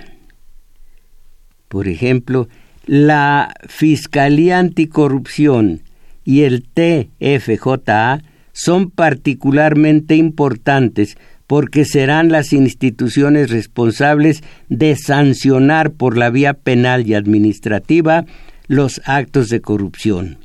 por 1.67 1.87
ejemplo, 1.87 2.49
la 2.85 3.53
Fiscalía 3.67 4.57
Anticorrupción 4.57 5.83
y 6.25 6.41
el 6.41 6.63
TFJA 6.63 8.23
son 8.53 8.89
particularmente 8.89 10.15
importantes 10.15 11.17
porque 11.49 11.83
serán 11.83 12.29
las 12.29 12.53
instituciones 12.53 13.49
responsables 13.49 14.43
de 14.67 14.95
sancionar 14.95 15.89
por 15.89 16.15
la 16.15 16.29
vía 16.29 16.53
penal 16.53 17.07
y 17.07 17.15
administrativa 17.15 18.27
los 18.67 19.01
actos 19.05 19.49
de 19.49 19.59
corrupción. 19.59 20.37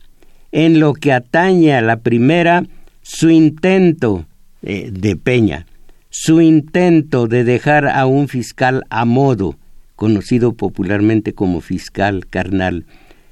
En 0.50 0.80
lo 0.80 0.94
que 0.94 1.12
atañe 1.12 1.74
a 1.74 1.82
la 1.82 1.98
primera, 1.98 2.64
su 3.02 3.28
intento 3.28 4.24
eh, 4.62 4.88
de 4.90 5.14
Peña, 5.14 5.66
su 6.08 6.40
intento 6.40 7.26
de 7.26 7.44
dejar 7.44 7.86
a 7.86 8.06
un 8.06 8.26
fiscal 8.26 8.84
a 8.88 9.04
modo, 9.04 9.56
conocido 9.96 10.54
popularmente 10.54 11.34
como 11.34 11.60
fiscal 11.60 12.26
carnal, 12.28 12.86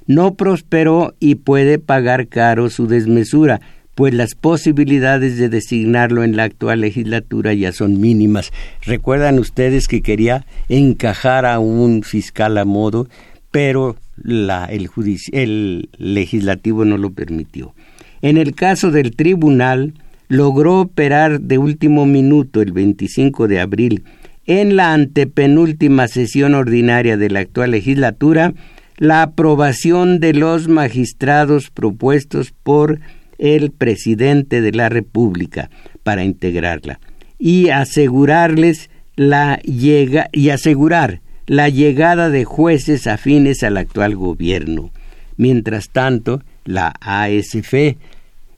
no 0.06 0.34
prosperó 0.34 1.14
y 1.20 1.36
puede 1.36 1.78
pagar 1.78 2.28
caro 2.28 2.68
su 2.68 2.86
desmesura, 2.86 3.62
pues 3.94 4.14
las 4.14 4.34
posibilidades 4.34 5.36
de 5.36 5.48
designarlo 5.48 6.24
en 6.24 6.36
la 6.36 6.44
actual 6.44 6.80
legislatura 6.80 7.52
ya 7.52 7.72
son 7.72 8.00
mínimas. 8.00 8.52
Recuerdan 8.82 9.38
ustedes 9.38 9.86
que 9.86 10.02
quería 10.02 10.46
encajar 10.68 11.44
a 11.46 11.58
un 11.58 12.02
fiscal 12.02 12.56
a 12.58 12.64
modo, 12.64 13.08
pero 13.50 13.96
la, 14.16 14.64
el, 14.66 14.90
el 15.32 15.88
legislativo 15.98 16.84
no 16.84 16.96
lo 16.96 17.10
permitió. 17.10 17.74
En 18.22 18.38
el 18.38 18.54
caso 18.54 18.90
del 18.90 19.14
tribunal, 19.14 19.94
logró 20.28 20.80
operar 20.80 21.40
de 21.40 21.58
último 21.58 22.06
minuto 22.06 22.62
el 22.62 22.72
25 22.72 23.48
de 23.48 23.60
abril 23.60 24.04
en 24.46 24.76
la 24.76 24.94
antepenúltima 24.94 26.08
sesión 26.08 26.54
ordinaria 26.54 27.16
de 27.16 27.30
la 27.30 27.40
actual 27.40 27.72
legislatura 27.72 28.54
la 28.96 29.22
aprobación 29.22 30.20
de 30.20 30.32
los 30.32 30.68
magistrados 30.68 31.70
propuestos 31.70 32.52
por 32.62 33.00
el 33.42 33.72
presidente 33.72 34.60
de 34.60 34.70
la 34.70 34.88
República 34.88 35.68
para 36.04 36.22
integrarla 36.22 37.00
y 37.40 37.70
asegurarles 37.70 38.88
la 39.16 39.56
llega 39.58 40.28
y 40.32 40.50
asegurar 40.50 41.20
la 41.46 41.68
llegada 41.68 42.30
de 42.30 42.44
jueces 42.44 43.08
afines 43.08 43.64
al 43.64 43.78
actual 43.78 44.14
gobierno. 44.14 44.92
Mientras 45.36 45.88
tanto, 45.90 46.40
la 46.64 46.94
ASF 47.00 47.74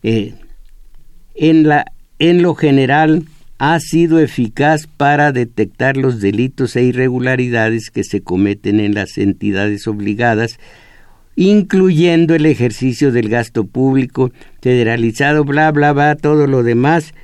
eh, 0.02 0.34
en, 1.34 1.66
la, 1.66 1.86
en 2.18 2.42
lo 2.42 2.54
general 2.54 3.24
ha 3.58 3.80
sido 3.80 4.18
eficaz 4.18 4.86
para 4.86 5.32
detectar 5.32 5.96
los 5.96 6.20
delitos 6.20 6.76
e 6.76 6.82
irregularidades 6.82 7.88
que 7.88 8.04
se 8.04 8.20
cometen 8.20 8.80
en 8.80 8.92
las 8.92 9.16
entidades 9.16 9.86
obligadas 9.86 10.58
incluyendo 11.36 12.34
el 12.34 12.46
ejercicio 12.46 13.12
del 13.12 13.28
gasto 13.28 13.64
público 13.64 14.32
federalizado, 14.60 15.44
bla, 15.44 15.70
bla, 15.72 15.92
bla, 15.92 16.16
todo 16.16 16.46
lo 16.46 16.62
demás, 16.62 17.14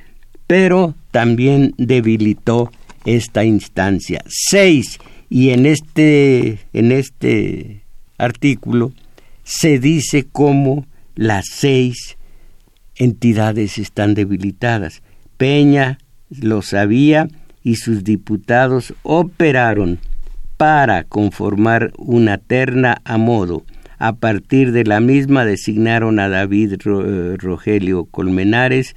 pero 0.47 0.95
también 1.11 1.73
debilitó 1.77 2.71
esta 3.05 3.43
instancia. 3.43 4.21
Seis, 4.27 4.99
y 5.29 5.51
en 5.51 5.65
este, 5.65 6.59
en 6.73 6.91
este 6.91 7.83
artículo 8.17 8.91
se 9.43 9.79
dice 9.79 10.27
cómo 10.29 10.85
las 11.15 11.45
seis 11.51 12.17
entidades 12.95 13.77
están 13.77 14.13
debilitadas. 14.13 15.01
Peña 15.37 15.97
lo 16.29 16.61
sabía 16.61 17.27
y 17.63 17.75
sus 17.75 18.03
diputados 18.03 18.93
operaron 19.03 19.99
para 20.57 21.03
conformar 21.03 21.91
una 21.97 22.37
terna 22.37 23.01
a 23.03 23.17
modo 23.17 23.63
A 24.03 24.13
partir 24.13 24.71
de 24.71 24.83
la 24.83 24.99
misma 24.99 25.45
designaron 25.45 26.17
a 26.17 26.27
David 26.27 26.73
eh, 26.73 27.37
Rogelio 27.37 28.05
Colmenares, 28.05 28.95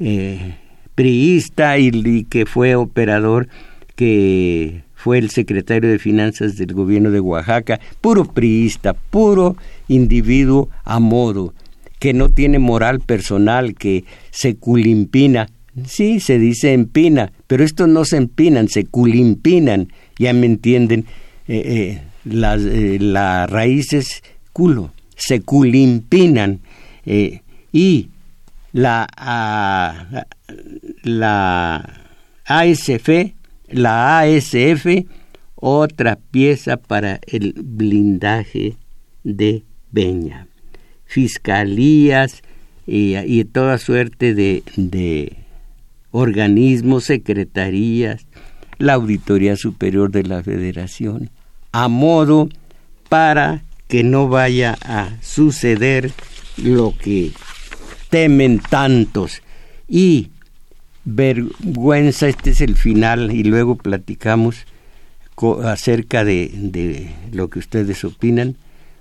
eh, 0.00 0.54
priista 0.94 1.76
y, 1.76 2.24
que 2.24 2.46
fue 2.46 2.74
operador, 2.74 3.48
que 3.96 4.82
fue 4.94 5.18
el 5.18 5.28
secretario 5.28 5.90
de 5.90 5.98
Finanzas 5.98 6.56
del 6.56 6.72
gobierno 6.72 7.10
de 7.10 7.20
Oaxaca, 7.20 7.78
puro 8.00 8.24
priista, 8.24 8.94
puro 8.94 9.58
individuo 9.88 10.70
a 10.84 11.00
modo, 11.00 11.52
que 11.98 12.14
no 12.14 12.30
tiene 12.30 12.58
moral 12.58 13.00
personal, 13.00 13.74
que 13.74 14.06
se 14.30 14.56
culimpina. 14.56 15.50
Sí, 15.84 16.18
se 16.18 16.38
dice 16.38 16.72
empina, 16.72 17.30
pero 17.46 17.62
estos 17.62 17.88
no 17.88 18.06
se 18.06 18.16
empinan, 18.16 18.68
se 18.68 18.86
culimpinan, 18.86 19.92
ya 20.18 20.32
me 20.32 20.46
entienden. 20.46 21.04
Eh, 21.46 21.62
eh, 21.66 22.02
las, 22.24 22.62
eh, 22.62 22.98
la 23.00 23.46
raíz 23.46 24.22
culo, 24.52 24.92
se 25.16 25.40
culimpinan 25.40 26.60
eh, 27.06 27.40
y 27.72 28.08
la, 28.72 29.06
la 31.02 32.00
ASF, 32.44 33.08
la 33.68 34.20
ASF, 34.20 34.86
otra 35.54 36.18
pieza 36.30 36.76
para 36.76 37.20
el 37.26 37.54
blindaje 37.56 38.76
de 39.22 39.62
Beña. 39.92 40.48
Fiscalías 41.04 42.42
y, 42.86 43.16
y 43.16 43.44
toda 43.44 43.78
suerte 43.78 44.34
de, 44.34 44.62
de 44.76 45.36
organismos, 46.10 47.04
secretarías, 47.04 48.26
la 48.78 48.94
Auditoría 48.94 49.56
Superior 49.56 50.10
de 50.10 50.24
la 50.24 50.42
Federación, 50.42 51.30
a 51.74 51.88
modo 51.88 52.48
para 53.08 53.64
que 53.88 54.04
no 54.04 54.28
vaya 54.28 54.78
a 54.80 55.10
suceder 55.22 56.12
lo 56.56 56.94
que 56.96 57.32
temen 58.10 58.60
tantos. 58.60 59.42
Y 59.88 60.30
vergüenza, 61.04 62.28
este 62.28 62.50
es 62.50 62.60
el 62.60 62.76
final 62.76 63.32
y 63.32 63.42
luego 63.42 63.74
platicamos 63.74 64.66
acerca 65.64 66.24
de, 66.24 66.52
de 66.54 67.10
lo 67.32 67.50
que 67.50 67.58
ustedes 67.58 68.04
opinan. 68.04 68.54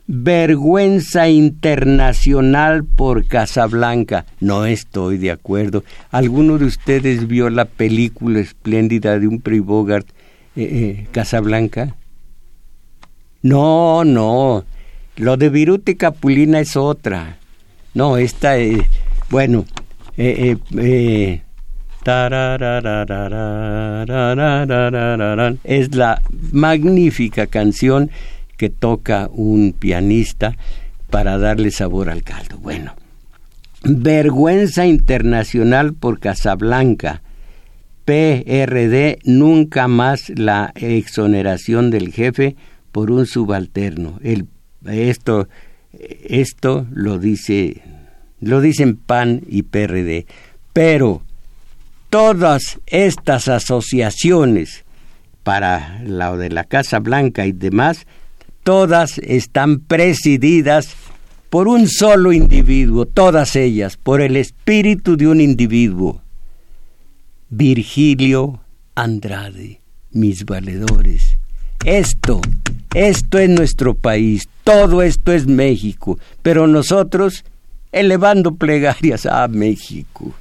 Vergüenza 0.07 1.29
internacional 1.29 2.85
por 2.85 3.27
Casablanca. 3.27 4.25
No 4.39 4.65
estoy 4.65 5.19
de 5.19 5.29
acuerdo. 5.29 5.83
¿Alguno 6.09 6.57
de 6.57 6.65
ustedes 6.65 7.27
vio 7.27 7.51
la 7.51 7.65
película 7.65 8.39
espléndida 8.39 9.19
de 9.19 9.27
un 9.27 9.43
Bogart, 9.63 10.07
eh, 10.55 10.63
eh, 10.63 11.07
Casablanca? 11.11 11.95
No, 13.43 14.03
no. 14.05 14.63
Lo 15.17 15.37
de 15.37 15.49
Viruta 15.49 15.93
Capulina 15.95 16.59
es 16.61 16.75
otra. 16.75 17.37
No, 17.93 18.17
esta 18.17 18.57
es. 18.57 18.79
Bueno, 19.29 19.65
eh, 20.17 20.57
eh, 20.77 21.41
es 25.63 25.95
la 25.95 26.21
magnífica 26.51 27.47
canción 27.47 28.11
que 28.57 28.69
toca 28.69 29.29
un 29.31 29.73
pianista 29.77 30.55
para 31.09 31.37
darle 31.37 31.71
sabor 31.71 32.09
al 32.09 32.23
caldo. 32.23 32.57
Bueno, 32.59 32.95
vergüenza 33.83 34.85
internacional 34.85 35.93
por 35.93 36.19
Casablanca. 36.19 37.21
PRD 38.05 39.19
nunca 39.23 39.87
más 39.87 40.29
la 40.35 40.71
exoneración 40.75 41.89
del 41.89 42.11
jefe 42.11 42.55
por 42.93 43.11
un 43.11 43.25
subalterno. 43.25 44.19
El, 44.23 44.47
esto, 44.85 45.49
esto 45.91 46.87
lo 46.91 47.19
dice, 47.19 47.81
lo 48.39 48.61
dicen 48.61 48.95
PAN 48.95 49.41
y 49.45 49.63
PRD. 49.63 50.25
Pero 50.71 51.23
todas 52.09 52.79
estas 52.85 53.49
asociaciones 53.49 54.85
para 55.41 56.01
la 56.05 56.37
de 56.37 56.49
la 56.49 56.63
Casa 56.63 56.99
Blanca 56.99 57.45
y 57.45 57.51
demás, 57.51 58.05
todas 58.63 59.17
están 59.17 59.79
presididas 59.79 60.95
por 61.49 61.67
un 61.67 61.87
solo 61.87 62.31
individuo, 62.31 63.05
todas 63.05 63.55
ellas, 63.55 63.97
por 63.97 64.21
el 64.21 64.37
espíritu 64.37 65.17
de 65.17 65.27
un 65.27 65.41
individuo. 65.41 66.21
Virgilio 67.49 68.61
Andrade, 68.95 69.81
mis 70.11 70.45
valedores. 70.45 71.37
Esto 71.85 72.41
esto 72.93 73.39
es 73.39 73.49
nuestro 73.49 73.95
país, 73.95 74.47
todo 74.63 75.01
esto 75.01 75.31
es 75.31 75.47
México, 75.47 76.19
pero 76.43 76.67
nosotros 76.67 77.43
elevando 77.91 78.53
plegarias 78.53 79.25
a 79.25 79.47
México. 79.47 80.31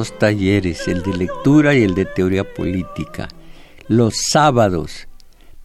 Dos 0.00 0.18
talleres, 0.18 0.88
el 0.88 1.02
de 1.02 1.14
lectura 1.14 1.74
y 1.74 1.82
el 1.82 1.94
de 1.94 2.06
teoría 2.06 2.42
política. 2.42 3.28
Los 3.86 4.14
sábados, 4.30 5.08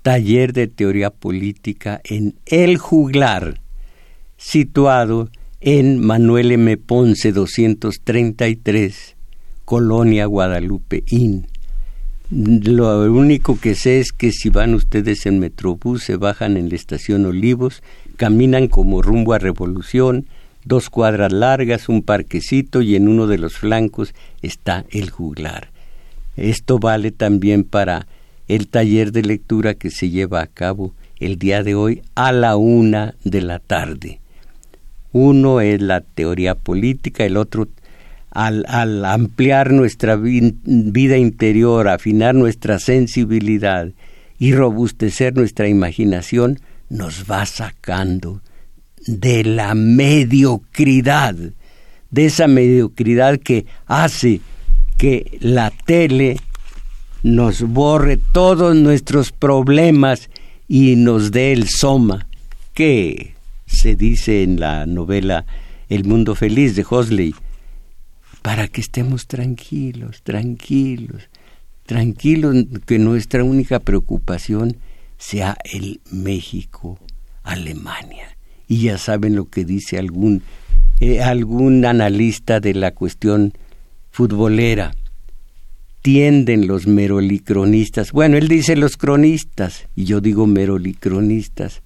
taller 0.01 0.51
de 0.51 0.67
teoría 0.67 1.09
política 1.09 2.01
en 2.03 2.35
El 2.45 2.77
Juglar, 2.77 3.61
situado 4.35 5.29
en 5.61 6.01
Manuel 6.01 6.51
M. 6.51 6.75
Ponce 6.75 7.31
233, 7.31 9.15
Colonia 9.63 10.25
Guadalupe 10.25 11.05
Inn. 11.07 11.47
Lo 12.29 13.09
único 13.09 13.57
que 13.57 13.73
sé 13.73 14.01
es 14.01 14.11
que 14.11 14.33
si 14.33 14.49
van 14.49 14.73
ustedes 14.73 15.25
en 15.27 15.39
Metrobús, 15.39 16.03
se 16.03 16.17
bajan 16.17 16.57
en 16.57 16.67
la 16.67 16.75
estación 16.75 17.25
Olivos, 17.25 17.83
caminan 18.17 18.67
como 18.67 19.01
rumbo 19.01 19.31
a 19.31 19.39
Revolución, 19.39 20.27
dos 20.65 20.89
cuadras 20.89 21.31
largas, 21.31 21.87
un 21.87 22.01
parquecito 22.01 22.81
y 22.81 22.95
en 22.95 23.07
uno 23.07 23.27
de 23.27 23.37
los 23.37 23.57
flancos 23.57 24.13
está 24.41 24.85
el 24.89 25.09
juglar. 25.09 25.69
Esto 26.35 26.79
vale 26.79 27.11
también 27.11 27.63
para 27.63 28.07
el 28.47 28.67
taller 28.67 29.11
de 29.11 29.21
lectura 29.21 29.75
que 29.75 29.89
se 29.89 30.09
lleva 30.09 30.41
a 30.41 30.47
cabo 30.47 30.93
el 31.19 31.37
día 31.37 31.63
de 31.63 31.75
hoy 31.75 32.01
a 32.15 32.31
la 32.31 32.57
una 32.57 33.15
de 33.23 33.41
la 33.41 33.59
tarde. 33.59 34.19
Uno 35.11 35.61
es 35.61 35.81
la 35.81 36.01
teoría 36.01 36.55
política, 36.55 37.23
el 37.23 37.37
otro 37.37 37.69
al, 38.31 38.65
al 38.67 39.05
ampliar 39.05 39.71
nuestra 39.71 40.17
vida 40.17 41.17
interior, 41.17 41.87
afinar 41.87 42.35
nuestra 42.35 42.79
sensibilidad 42.79 43.91
y 44.37 44.53
robustecer 44.53 45.33
nuestra 45.37 45.69
imaginación, 45.69 46.59
nos 46.89 47.31
va 47.31 47.45
sacando 47.45 48.41
de 49.05 49.43
la 49.43 49.75
mediocridad, 49.75 51.35
de 52.11 52.25
esa 52.25 52.47
mediocridad 52.47 53.39
que 53.39 53.65
hace 53.85 54.41
que 54.97 55.37
la 55.41 55.71
tele 55.71 56.37
nos 57.23 57.61
borre 57.61 58.17
todos 58.17 58.75
nuestros 58.75 59.31
problemas 59.31 60.29
y 60.67 60.95
nos 60.95 61.31
dé 61.31 61.53
el 61.53 61.67
soma, 61.69 62.27
que 62.73 63.35
se 63.65 63.95
dice 63.95 64.43
en 64.43 64.59
la 64.59 64.85
novela 64.85 65.45
El 65.89 66.05
mundo 66.05 66.35
feliz 66.35 66.75
de 66.75 66.85
Hosley, 66.87 67.35
para 68.41 68.67
que 68.67 68.81
estemos 68.81 69.27
tranquilos, 69.27 70.21
tranquilos, 70.23 71.29
tranquilos, 71.85 72.55
que 72.85 72.99
nuestra 72.99 73.43
única 73.43 73.79
preocupación 73.79 74.77
sea 75.17 75.57
el 75.63 76.01
México, 76.11 76.99
Alemania 77.43 78.34
y 78.67 78.83
ya 78.83 78.97
saben 78.97 79.35
lo 79.35 79.45
que 79.49 79.65
dice 79.65 79.97
algún, 79.97 80.41
eh, 80.99 81.21
algún 81.21 81.85
analista 81.85 82.59
de 82.59 82.73
la 82.73 82.91
cuestión 82.91 83.53
futbolera. 84.11 84.93
Tienden 86.01 86.67
los 86.67 86.85
merolicronistas, 86.85 88.11
bueno, 88.11 88.37
él 88.37 88.47
dice 88.47 88.75
los 88.75 88.95
cronistas, 88.95 89.87
y 89.95 90.05
yo 90.05 90.21
digo 90.21 90.45
merolicronistas, 90.45 91.81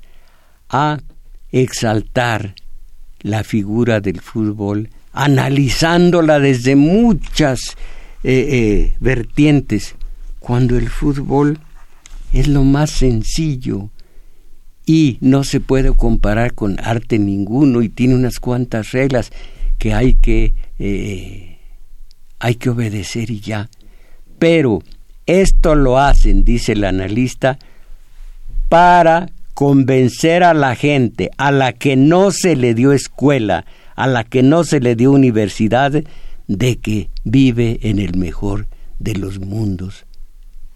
a 0.70 1.00
exaltar 1.52 2.56
la 3.22 3.44
figura 3.44 4.02
del 4.02 4.20
fútbol, 4.20 4.90
analizándola 5.14 6.40
desde 6.40 6.76
muchas 6.76 7.78
eh, 8.24 8.48
eh, 8.50 8.96
vertientes, 9.00 9.96
cuando 10.40 10.78
el 10.78 10.90
fútbol 10.90 11.60
es 12.34 12.48
lo 12.48 12.64
más 12.64 12.92
sencillo 12.92 13.90
y 14.90 15.20
no 15.22 15.44
se 15.44 15.60
puede 15.60 15.94
comparar 15.94 16.56
con 16.56 16.80
arte 16.80 17.20
ninguno 17.20 17.84
y 17.84 17.90
tiene 17.90 18.16
unas 18.16 18.40
cuantas 18.40 18.92
reglas 18.92 19.32
que 19.78 19.94
hay 19.94 20.16
que 20.16 20.56
eh, 20.80 21.60
hay 22.40 22.56
que 22.56 22.72
obedecer 22.72 23.30
y 23.30 23.40
ya. 23.40 23.70
Pero 24.40 24.82
esto 25.28 25.76
lo 25.76 26.00
hacen, 26.00 26.44
dice 26.44 26.72
el 26.72 26.84
analista, 26.84 27.60
para 28.68 29.30
convencer 29.54 30.42
a 30.42 30.56
la 30.56 30.74
gente 30.74 31.30
a 31.38 31.52
la 31.52 31.74
que 31.74 31.96
no 31.96 32.32
se 32.32 32.56
le 32.56 32.74
dio 32.74 32.92
escuela, 32.92 33.66
a 33.96 34.08
la 34.08 34.24
que 34.24 34.42
no 34.42 34.64
se 34.64 34.80
le 34.80 34.96
dio 34.96 35.12
universidad, 35.12 36.04
de 36.48 36.80
que 36.80 37.12
vive 37.24 37.78
en 37.84 38.00
el 38.00 38.18
mejor 38.18 38.66
de 38.98 39.14
los 39.14 39.38
mundos 39.38 40.08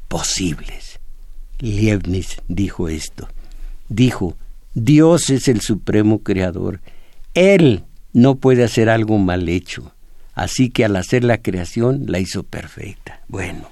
posibles. 0.07 0.99
Leibniz 1.57 2.37
dijo 2.47 2.89
esto. 2.89 3.27
Dijo, 3.93 4.35
Dios 4.73 5.29
es 5.29 5.47
el 5.47 5.61
supremo 5.61 6.23
creador. 6.23 6.81
Él 7.35 7.83
no 8.11 8.35
puede 8.35 8.63
hacer 8.63 8.89
algo 8.89 9.19
mal 9.19 9.47
hecho. 9.47 9.93
Así 10.33 10.71
que 10.71 10.83
al 10.83 10.95
hacer 10.95 11.23
la 11.23 11.37
creación 11.43 12.05
la 12.07 12.19
hizo 12.19 12.41
perfecta. 12.41 13.21
Bueno, 13.27 13.69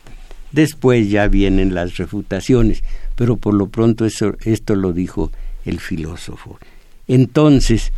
después 0.51 1.09
ya 1.09 1.27
vienen 1.27 1.73
las 1.73 1.97
refutaciones, 1.97 2.83
pero 3.15 3.37
por 3.37 3.55
lo 3.55 3.69
pronto 3.69 4.05
esto 4.05 4.75
lo 4.75 4.93
dijo 4.93 5.31
el 5.65 5.79
filósofo. 5.79 6.59
Entonces, 7.07 7.91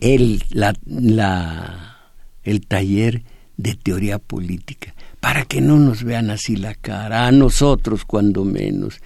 el, 0.00 0.42
la, 0.48 0.74
la, 0.86 1.98
el 2.44 2.66
taller 2.66 3.24
de 3.58 3.74
teoría 3.74 4.18
política, 4.18 4.94
para 5.20 5.44
que 5.44 5.60
no 5.60 5.78
nos 5.78 6.02
vean 6.02 6.30
así 6.30 6.56
la 6.56 6.74
cara, 6.74 7.26
a 7.26 7.32
nosotros 7.32 8.06
cuando 8.06 8.46
menos. 8.46 9.00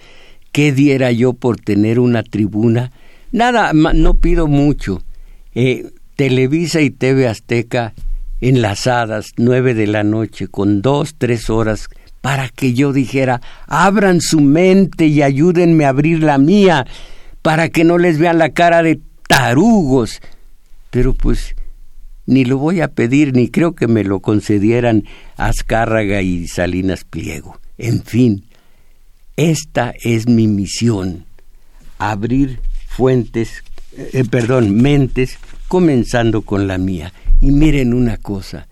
¿Qué 0.51 0.71
diera 0.71 1.11
yo 1.11 1.33
por 1.33 1.59
tener 1.59 1.99
una 1.99 2.23
tribuna? 2.23 2.91
Nada, 3.31 3.73
no 3.73 4.15
pido 4.15 4.47
mucho. 4.47 5.01
Eh, 5.53 5.91
Televisa 6.15 6.81
y 6.81 6.89
TV 6.89 7.27
Azteca 7.27 7.93
enlazadas, 8.41 9.33
nueve 9.37 9.73
de 9.73 9.87
la 9.87 10.03
noche, 10.03 10.47
con 10.47 10.81
dos, 10.81 11.15
tres 11.17 11.49
horas, 11.49 11.89
para 12.21 12.49
que 12.49 12.73
yo 12.73 12.93
dijera, 12.93 13.41
abran 13.67 14.21
su 14.21 14.39
mente 14.41 15.07
y 15.07 15.21
ayúdenme 15.21 15.85
a 15.85 15.89
abrir 15.89 16.23
la 16.23 16.37
mía, 16.37 16.85
para 17.41 17.69
que 17.69 17.83
no 17.83 17.97
les 17.97 18.17
vean 18.17 18.37
la 18.37 18.49
cara 18.49 18.83
de 18.83 18.99
tarugos. 19.27 20.21
Pero 20.89 21.13
pues 21.13 21.55
ni 22.25 22.45
lo 22.45 22.57
voy 22.57 22.81
a 22.81 22.89
pedir, 22.89 23.33
ni 23.33 23.49
creo 23.49 23.73
que 23.73 23.87
me 23.87 24.03
lo 24.03 24.19
concedieran 24.19 25.05
Azcárraga 25.37 26.21
y 26.21 26.47
Salinas 26.47 27.03
Pliego. 27.03 27.59
En 27.77 28.03
fin, 28.03 28.45
esta 29.39 29.93
es 30.03 30.27
mi 30.27 30.47
misión, 30.47 31.23
abrir 31.97 32.59
fuentes, 32.89 33.63
eh, 33.95 34.25
perdón, 34.29 34.75
mentes, 34.75 35.37
comenzando 35.69 36.41
con 36.41 36.67
la 36.67 36.77
mía. 36.77 37.13
Y 37.39 37.53
miren 37.53 37.93
una 37.93 38.17
cosa, 38.17 38.67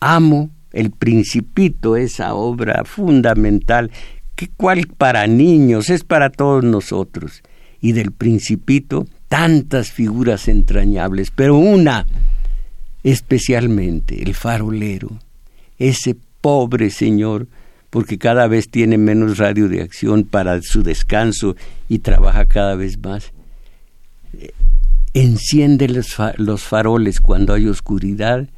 amo 0.00 0.50
el 0.72 0.90
principito, 0.90 1.96
esa 1.96 2.34
obra 2.34 2.84
fundamental, 2.84 3.90
que 4.34 4.48
cual 4.48 4.88
para 4.88 5.26
niños, 5.26 5.88
es 5.88 6.04
para 6.04 6.28
todos 6.28 6.62
nosotros. 6.62 7.42
Y 7.80 7.92
del 7.92 8.12
principito, 8.12 9.06
tantas 9.28 9.90
figuras 9.90 10.48
entrañables, 10.48 11.30
pero 11.30 11.56
una 11.56 12.06
especialmente, 13.04 14.22
el 14.22 14.34
farolero, 14.34 15.18
ese 15.78 16.14
pobre 16.42 16.90
señor, 16.90 17.48
porque 17.94 18.18
cada 18.18 18.48
vez 18.48 18.68
tiene 18.68 18.98
menos 18.98 19.38
radio 19.38 19.68
de 19.68 19.80
acción 19.80 20.24
para 20.24 20.60
su 20.62 20.82
descanso 20.82 21.54
y 21.88 22.00
trabaja 22.00 22.44
cada 22.44 22.74
vez 22.74 22.98
más 22.98 23.32
enciende 25.14 25.88
los, 25.88 26.62
faroles 26.64 27.20
cuando 27.20 27.54
hay 27.54 27.68
oscuridad 27.68 28.48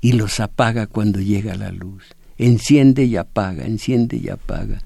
y 0.00 0.12
los 0.12 0.40
apaga 0.40 0.86
cuando 0.86 1.20
llega 1.20 1.54
la 1.56 1.70
luz. 1.70 2.04
Enciende 2.38 3.04
y 3.04 3.16
apaga, 3.16 3.66
enciende 3.66 4.16
y 4.16 4.30
apaga. 4.30 4.82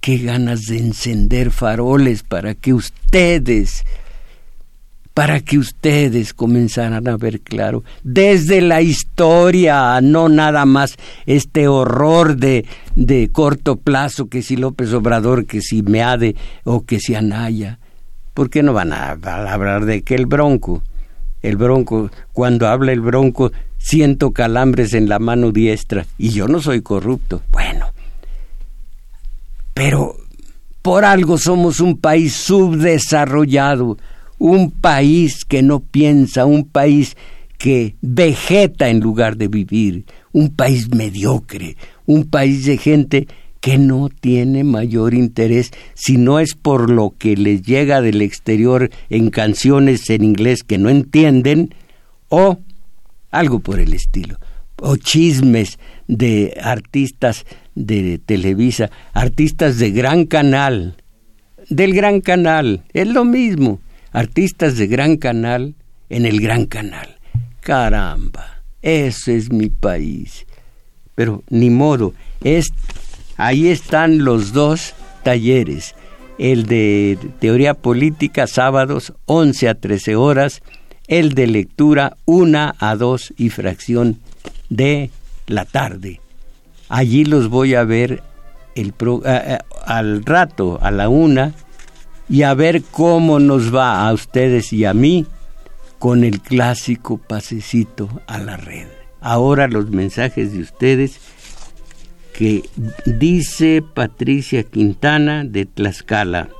Qué 0.00 0.18
ganas 0.18 0.66
de 0.66 0.78
encender 0.78 1.50
faroles 1.50 2.22
para 2.22 2.54
que 2.54 2.74
ustedes, 2.74 3.84
para 5.18 5.40
que 5.40 5.58
ustedes 5.58 6.32
comenzaran 6.32 7.08
a 7.08 7.16
ver 7.16 7.40
claro, 7.40 7.82
desde 8.04 8.60
la 8.60 8.82
historia, 8.82 10.00
no 10.00 10.28
nada 10.28 10.64
más 10.64 10.94
este 11.26 11.66
horror 11.66 12.36
de, 12.36 12.64
de 12.94 13.28
corto 13.32 13.74
plazo, 13.74 14.28
que 14.28 14.42
si 14.42 14.54
López 14.54 14.92
Obrador, 14.92 15.44
que 15.44 15.60
si 15.60 15.82
Meade 15.82 16.36
o 16.62 16.84
que 16.84 17.00
si 17.00 17.16
Anaya 17.16 17.80
¿Por 18.32 18.48
qué 18.48 18.62
no 18.62 18.72
van 18.72 18.92
a, 18.92 19.18
hablar 19.50 19.86
de 19.86 20.02
que 20.02 20.14
el 20.14 20.26
bronco? 20.26 20.84
El 21.42 21.56
bronco, 21.56 22.12
cuando 22.32 22.68
habla 22.68 22.92
el 22.92 23.00
bronco, 23.00 23.50
siento 23.76 24.30
calambres 24.30 24.94
en 24.94 25.08
la 25.08 25.18
mano 25.18 25.50
diestra 25.50 26.06
y 26.16 26.28
yo 26.28 26.46
no 26.46 26.60
soy 26.60 26.80
corrupto. 26.80 27.42
Bueno, 27.50 27.86
pero 29.74 30.14
por 30.80 31.04
algo 31.04 31.38
somos 31.38 31.80
un 31.80 31.98
país 31.98 32.34
subdesarrollado, 32.34 33.98
un 34.38 34.70
país 34.70 35.44
que 35.44 35.62
no 35.62 35.80
piensa, 35.80 36.46
un 36.46 36.64
país 36.64 37.16
que 37.58 37.96
vegeta 38.00 38.88
en 38.88 39.00
lugar 39.00 39.36
de 39.36 39.48
vivir, 39.48 40.04
un 40.32 40.50
país 40.50 40.88
mediocre, 40.94 41.76
un 42.06 42.24
país 42.24 42.64
de 42.64 42.78
gente 42.78 43.28
que 43.60 43.76
no 43.76 44.08
tiene 44.08 44.62
mayor 44.62 45.14
interés 45.14 45.72
si 45.94 46.16
no 46.16 46.38
es 46.38 46.54
por 46.54 46.90
lo 46.90 47.14
que 47.18 47.36
les 47.36 47.62
llega 47.62 48.00
del 48.00 48.22
exterior 48.22 48.90
en 49.10 49.30
canciones 49.30 50.08
en 50.10 50.22
inglés 50.22 50.62
que 50.62 50.78
no 50.78 50.88
entienden 50.88 51.74
o 52.28 52.58
algo 53.30 53.58
por 53.58 53.80
el 53.80 53.92
estilo 53.92 54.38
o 54.80 54.96
chismes 54.96 55.78
de 56.06 56.56
artistas 56.62 57.44
de 57.74 58.18
Televisa, 58.18 58.90
artistas 59.12 59.78
de 59.78 59.90
gran 59.90 60.24
canal, 60.26 60.96
del 61.68 61.94
gran 61.94 62.20
canal, 62.20 62.84
es 62.92 63.08
lo 63.08 63.24
mismo, 63.24 63.80
artistas 64.12 64.76
de 64.76 64.86
gran 64.86 65.16
canal 65.16 65.74
en 66.08 66.26
el 66.26 66.40
gran 66.40 66.66
canal. 66.66 67.16
Caramba, 67.60 68.62
ese 68.82 69.36
es 69.36 69.50
mi 69.50 69.68
país. 69.68 70.46
Pero 71.14 71.42
ni 71.50 71.70
modo, 71.70 72.14
es 72.42 72.72
Ahí 73.38 73.68
están 73.68 74.24
los 74.24 74.52
dos 74.52 74.94
talleres, 75.22 75.94
el 76.38 76.66
de 76.66 77.16
teoría 77.38 77.74
política 77.74 78.48
sábados 78.48 79.12
11 79.26 79.68
a 79.68 79.74
13 79.76 80.16
horas, 80.16 80.60
el 81.06 81.34
de 81.34 81.46
lectura 81.46 82.16
1 82.24 82.74
a 82.76 82.96
2 82.96 83.34
y 83.36 83.50
fracción 83.50 84.18
de 84.70 85.12
la 85.46 85.66
tarde. 85.66 86.20
Allí 86.88 87.24
los 87.24 87.48
voy 87.48 87.76
a 87.76 87.84
ver 87.84 88.24
el 88.74 88.92
al 89.86 90.24
rato, 90.24 90.80
a 90.82 90.90
la 90.90 91.08
una, 91.08 91.54
y 92.28 92.42
a 92.42 92.54
ver 92.54 92.82
cómo 92.82 93.38
nos 93.38 93.74
va 93.74 94.06
a 94.06 94.12
ustedes 94.12 94.72
y 94.72 94.84
a 94.84 94.94
mí 94.94 95.26
con 95.98 96.24
el 96.24 96.40
clásico 96.40 97.18
pasecito 97.18 98.08
a 98.26 98.38
la 98.38 98.56
red. 98.56 98.86
Ahora 99.20 99.66
los 99.66 99.90
mensajes 99.90 100.52
de 100.52 100.60
ustedes 100.60 101.20
que 102.32 102.62
dice 103.04 103.82
Patricia 103.82 104.62
Quintana 104.62 105.44
de 105.44 105.66
Tlaxcala. 105.66 106.50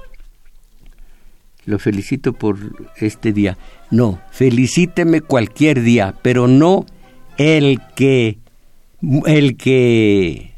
Lo 1.66 1.78
felicito 1.78 2.32
por 2.32 2.58
este 2.96 3.32
día. 3.32 3.58
No, 3.90 4.20
felicíteme 4.32 5.20
cualquier 5.20 5.82
día, 5.82 6.14
pero 6.22 6.48
no 6.48 6.86
el 7.36 7.80
que 7.94 8.38
el 9.26 9.56
que 9.56 10.54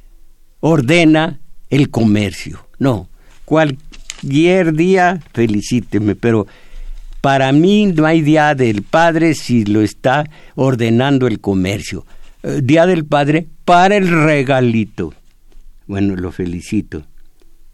ordena 0.61 1.41
el 1.69 1.91
comercio. 1.91 2.67
No, 2.79 3.09
cualquier 3.45 3.90
día 4.23 5.21
felicíteme, 5.33 6.15
pero 6.15 6.47
para 7.21 7.53
mí 7.53 7.87
no 7.87 8.07
hay 8.07 8.23
día 8.23 8.55
del 8.55 8.83
padre 8.83 9.35
si 9.35 9.65
lo 9.65 9.83
está 9.83 10.25
ordenando 10.55 11.27
el 11.27 11.41
comercio. 11.41 12.05
Eh, 12.43 12.61
día 12.63 12.87
del 12.87 13.05
Padre 13.05 13.49
para 13.65 13.97
el 13.97 14.09
regalito. 14.09 15.13
Bueno, 15.87 16.17
lo 16.17 16.33
felicito. 16.33 17.05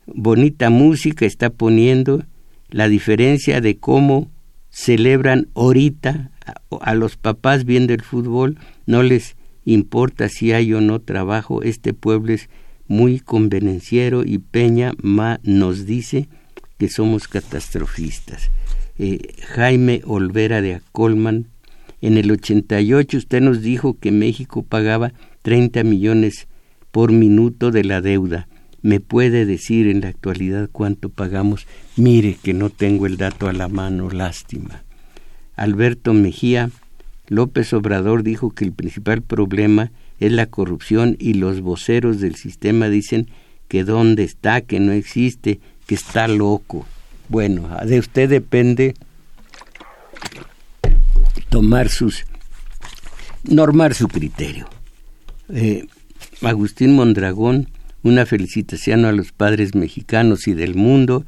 Bonita 0.07 0.71
música 0.71 1.25
está 1.25 1.51
poniendo 1.51 2.25
la 2.71 2.89
diferencia 2.89 3.61
de 3.61 3.79
cómo 3.79 4.29
celebran 4.71 5.49
ahorita 5.55 6.31
a, 6.81 6.95
los 6.95 7.17
papás 7.17 7.65
viendo 7.65 7.95
el 7.95 8.03
fútbol, 8.03 8.59
no 8.87 9.03
les 9.03 9.37
importa 9.65 10.29
si 10.29 10.53
hay 10.53 10.73
o 10.75 10.81
no 10.81 11.01
trabajo, 11.01 11.63
este 11.63 11.93
pueblo 11.95 12.33
es 12.33 12.49
muy 12.89 13.21
convenenciero 13.21 14.25
y 14.25 14.39
Peña 14.39 14.93
Ma 15.03 15.41
nos 15.43 15.87
dice 15.87 16.29
que 16.79 16.89
somos 16.89 17.29
catastrofistas. 17.29 18.51
eh, 18.99 19.35
Jaime 19.49 20.03
Olvera 20.07 20.63
de 20.63 20.75
Acolman. 20.75 21.49
En 22.01 22.17
el 22.17 22.31
88 22.31 23.17
usted 23.17 23.41
nos 23.41 23.63
dijo 23.63 23.99
que 23.99 24.13
México 24.13 24.63
pagaba 24.63 25.13
30 25.43 25.83
millones 25.85 26.47
por 26.91 27.13
minuto 27.13 27.71
de 27.71 27.85
la 27.85 28.01
deuda. 28.01 28.49
¿Me 28.83 29.01
puede 29.01 29.45
decir 29.47 29.89
en 29.89 30.01
la 30.03 30.09
actualidad 30.09 30.69
cuánto 30.71 31.09
pagamos? 31.09 31.67
Mire 31.97 32.37
que 32.43 32.55
no 32.55 32.71
tengo 32.71 33.07
el 33.07 33.17
dato 33.17 33.49
a 33.49 33.53
la 33.53 33.69
mano, 33.69 34.11
lástima. 34.11 34.85
Alberto 35.57 36.13
Mejía, 36.15 36.71
López 37.29 37.73
Obrador 37.73 38.23
dijo 38.23 38.51
que 38.51 38.65
el 38.65 38.73
principal 38.73 39.23
problema 39.23 39.91
es 40.21 40.33
la 40.33 40.47
corrupción 40.47 41.17
y 41.19 41.35
los 41.35 41.61
voceros 41.61 42.21
del 42.21 42.37
sistema 42.37 42.89
dicen 42.89 43.29
que 43.69 43.85
dónde 43.85 44.25
está, 44.25 44.61
que 44.61 44.81
no 44.81 44.93
existe, 44.93 45.61
que 45.87 45.95
está 45.95 46.29
loco. 46.29 46.87
Bueno, 47.29 47.69
de 47.85 47.99
usted 47.99 48.29
depende 48.29 48.95
tomar 51.49 51.89
sus 51.89 52.25
normar 53.45 53.95
su 53.95 54.09
criterio. 54.09 54.69
Eh, 55.49 55.87
Agustín 56.43 56.95
Mondragón, 56.95 57.69
una 58.03 58.27
felicitación 58.27 59.05
a 59.05 59.13
los 59.13 59.33
padres 59.33 59.75
mexicanos 59.75 60.49
y 60.49 60.55
del 60.55 60.75
mundo. 60.75 61.25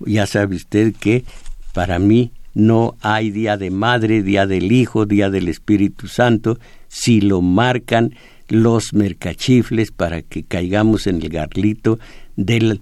Ya 0.00 0.26
sabe 0.26 0.56
usted 0.56 0.94
que 0.94 1.24
para 1.72 1.98
mí 1.98 2.30
no 2.54 2.96
hay 3.00 3.30
día 3.30 3.56
de 3.56 3.70
madre, 3.70 4.22
día 4.22 4.46
del 4.46 4.70
hijo, 4.72 5.06
día 5.06 5.30
del 5.30 5.48
Espíritu 5.48 6.08
Santo, 6.08 6.58
si 6.94 7.20
lo 7.20 7.42
marcan 7.42 8.14
los 8.48 8.94
mercachifles 8.94 9.90
para 9.90 10.22
que 10.22 10.44
caigamos 10.44 11.08
en 11.08 11.20
el 11.20 11.28
garlito 11.28 11.98
del, 12.36 12.80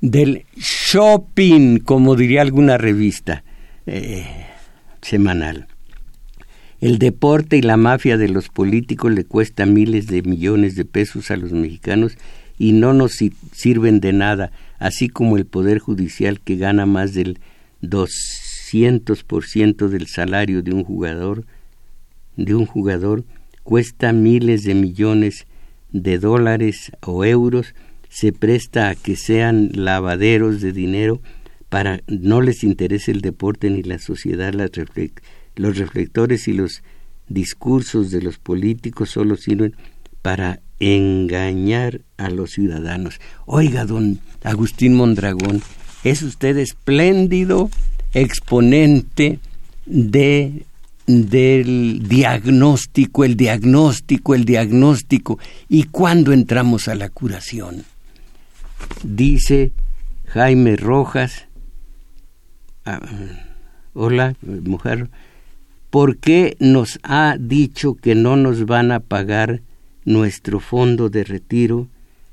del 0.00 0.44
shopping, 0.56 1.78
como 1.78 2.14
diría 2.14 2.42
alguna 2.42 2.78
revista 2.78 3.42
eh, 3.86 4.24
semanal. 5.02 5.66
El 6.80 6.98
deporte 6.98 7.56
y 7.56 7.62
la 7.62 7.76
mafia 7.76 8.16
de 8.16 8.28
los 8.28 8.50
políticos 8.50 9.10
le 9.10 9.24
cuesta 9.24 9.66
miles 9.66 10.06
de 10.06 10.22
millones 10.22 10.76
de 10.76 10.84
pesos 10.84 11.32
a 11.32 11.36
los 11.36 11.50
mexicanos 11.50 12.16
y 12.56 12.70
no 12.72 12.94
nos 12.94 13.18
sirven 13.52 13.98
de 13.98 14.12
nada, 14.12 14.52
así 14.78 15.08
como 15.08 15.36
el 15.36 15.44
Poder 15.44 15.80
Judicial 15.80 16.40
que 16.40 16.54
gana 16.54 16.86
más 16.86 17.14
del 17.14 17.40
200% 17.82 19.88
del 19.88 20.06
salario 20.06 20.62
de 20.62 20.72
un 20.72 20.84
jugador, 20.84 21.44
de 22.36 22.54
un 22.54 22.66
jugador 22.66 23.24
cuesta 23.62 24.12
miles 24.12 24.62
de 24.64 24.74
millones 24.74 25.46
de 25.90 26.18
dólares 26.18 26.92
o 27.00 27.24
euros, 27.24 27.74
se 28.08 28.32
presta 28.32 28.90
a 28.90 28.94
que 28.94 29.16
sean 29.16 29.70
lavaderos 29.74 30.60
de 30.60 30.72
dinero 30.72 31.20
para 31.68 32.02
no 32.06 32.40
les 32.40 32.62
interese 32.62 33.10
el 33.10 33.20
deporte 33.20 33.70
ni 33.70 33.82
la 33.82 33.98
sociedad, 33.98 34.54
los 35.56 35.76
reflectores 35.78 36.46
y 36.46 36.52
los 36.52 36.82
discursos 37.28 38.10
de 38.10 38.22
los 38.22 38.38
políticos 38.38 39.10
solo 39.10 39.36
sirven 39.36 39.74
para 40.22 40.60
engañar 40.78 42.02
a 42.16 42.30
los 42.30 42.52
ciudadanos. 42.52 43.20
Oiga, 43.46 43.84
don 43.84 44.20
Agustín 44.42 44.94
Mondragón, 44.94 45.62
es 46.04 46.22
usted 46.22 46.58
espléndido 46.58 47.70
exponente 48.12 49.38
de 49.86 50.66
del 51.06 52.06
diagnóstico, 52.08 53.24
el 53.24 53.36
diagnóstico, 53.36 54.34
el 54.34 54.44
diagnóstico. 54.44 55.38
¿Y 55.68 55.84
cuándo 55.84 56.32
entramos 56.32 56.88
a 56.88 56.94
la 56.94 57.08
curación? 57.08 57.84
Dice 59.02 59.72
Jaime 60.26 60.76
Rojas, 60.76 61.46
ah, 62.84 63.00
hola 63.92 64.34
mujer, 64.42 65.10
¿por 65.90 66.16
qué 66.16 66.56
nos 66.58 66.98
ha 67.02 67.36
dicho 67.38 67.94
que 67.94 68.14
no 68.14 68.36
nos 68.36 68.66
van 68.66 68.92
a 68.92 69.00
pagar 69.00 69.62
nuestro 70.04 70.60
fondo 70.60 71.08
de 71.08 71.24
retiro 71.24 71.88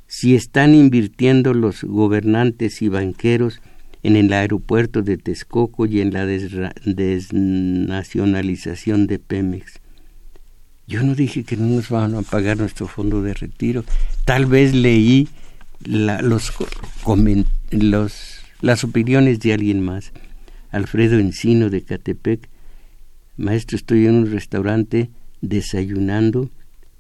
si 0.08 0.36
están 0.36 0.76
invirtiendo 0.76 1.54
los 1.54 1.84
gobernantes 1.84 2.82
y 2.82 2.90
banqueros 2.90 3.62
en 4.04 4.16
el 4.16 4.34
aeropuerto 4.34 5.02
de 5.02 5.18
Texcoco 5.18 5.86
y 5.86 6.02
en 6.02 6.14
la 6.14 6.26
desnacionalización 6.26 9.08
de 9.08 9.20
Pemex. 9.20 9.80
Yo 10.88 11.04
no 11.04 11.16
dije 11.16 11.44
que 11.44 11.56
no 11.56 11.68
nos 11.68 11.90
van 11.90 12.16
a 12.16 12.22
pagar 12.22 12.58
nuestro 12.58 12.88
fondo 12.88 13.22
de 13.22 13.34
retiro. 13.34 13.86
Tal 14.26 14.46
vez 14.46 14.74
leí 14.74 15.30
los, 15.86 16.52
las 18.62 18.84
opiniones 18.84 19.40
de 19.40 19.54
alguien 19.54 19.82
más. 19.82 20.12
Alfredo 20.70 21.20
Encino 21.20 21.70
de 21.70 21.84
Catepec. 21.84 22.50
Maestro, 23.38 23.78
estoy 23.78 24.08
en 24.08 24.16
un 24.16 24.32
restaurante 24.32 25.10
desayunando. 25.42 26.50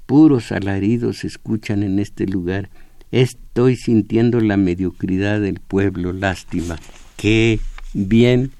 Puros 0.05 0.51
alaridos 0.51 1.19
se 1.19 1.27
escuchan 1.27 1.83
en 1.83 1.99
este 1.99 2.27
lugar 2.27 2.69
Estoy 3.11 3.75
sintiendo 3.75 4.39
la 4.39 4.57
mediocridad 4.57 5.41
del 5.41 5.59
pueblo, 5.59 6.13
lástima. 6.13 6.79
Qué 7.17 7.59
bien 7.93 8.51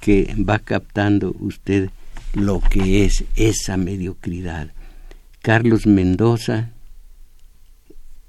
que 0.00 0.34
va 0.38 0.58
captando 0.58 1.34
usted 1.40 1.90
lo 2.34 2.60
que 2.60 3.04
es 3.04 3.24
esa 3.36 3.76
mediocridad. 3.76 4.72
Carlos 5.42 5.86
Mendoza 5.86 6.72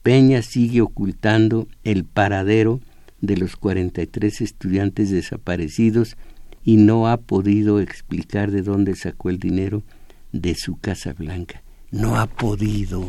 Peña 0.04 0.42
sigue 0.42 0.82
ocultando 0.82 1.68
el 1.84 2.06
paradero 2.06 2.80
de 3.22 3.38
los 3.38 3.58
43 3.58 4.42
estudiantes 4.42 5.12
desaparecidos 5.12 6.16
y 6.64 6.78
no 6.78 7.08
ha 7.08 7.18
podido 7.18 7.80
explicar 7.80 8.52
de 8.52 8.62
dónde 8.62 8.96
sacó 8.96 9.30
el 9.30 9.40
dinero 9.40 9.84
de 10.32 10.56
su 10.56 10.78
Casa 10.78 11.14
Blanca. 11.14 11.64
No 11.92 12.18
ha 12.18 12.28
podido. 12.28 13.08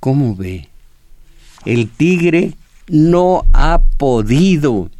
¿Cómo 0.00 0.34
ve? 0.34 0.68
El 1.64 1.88
tigre 1.88 2.52
no 2.88 3.44
ha 3.52 3.80
podido 3.96 4.90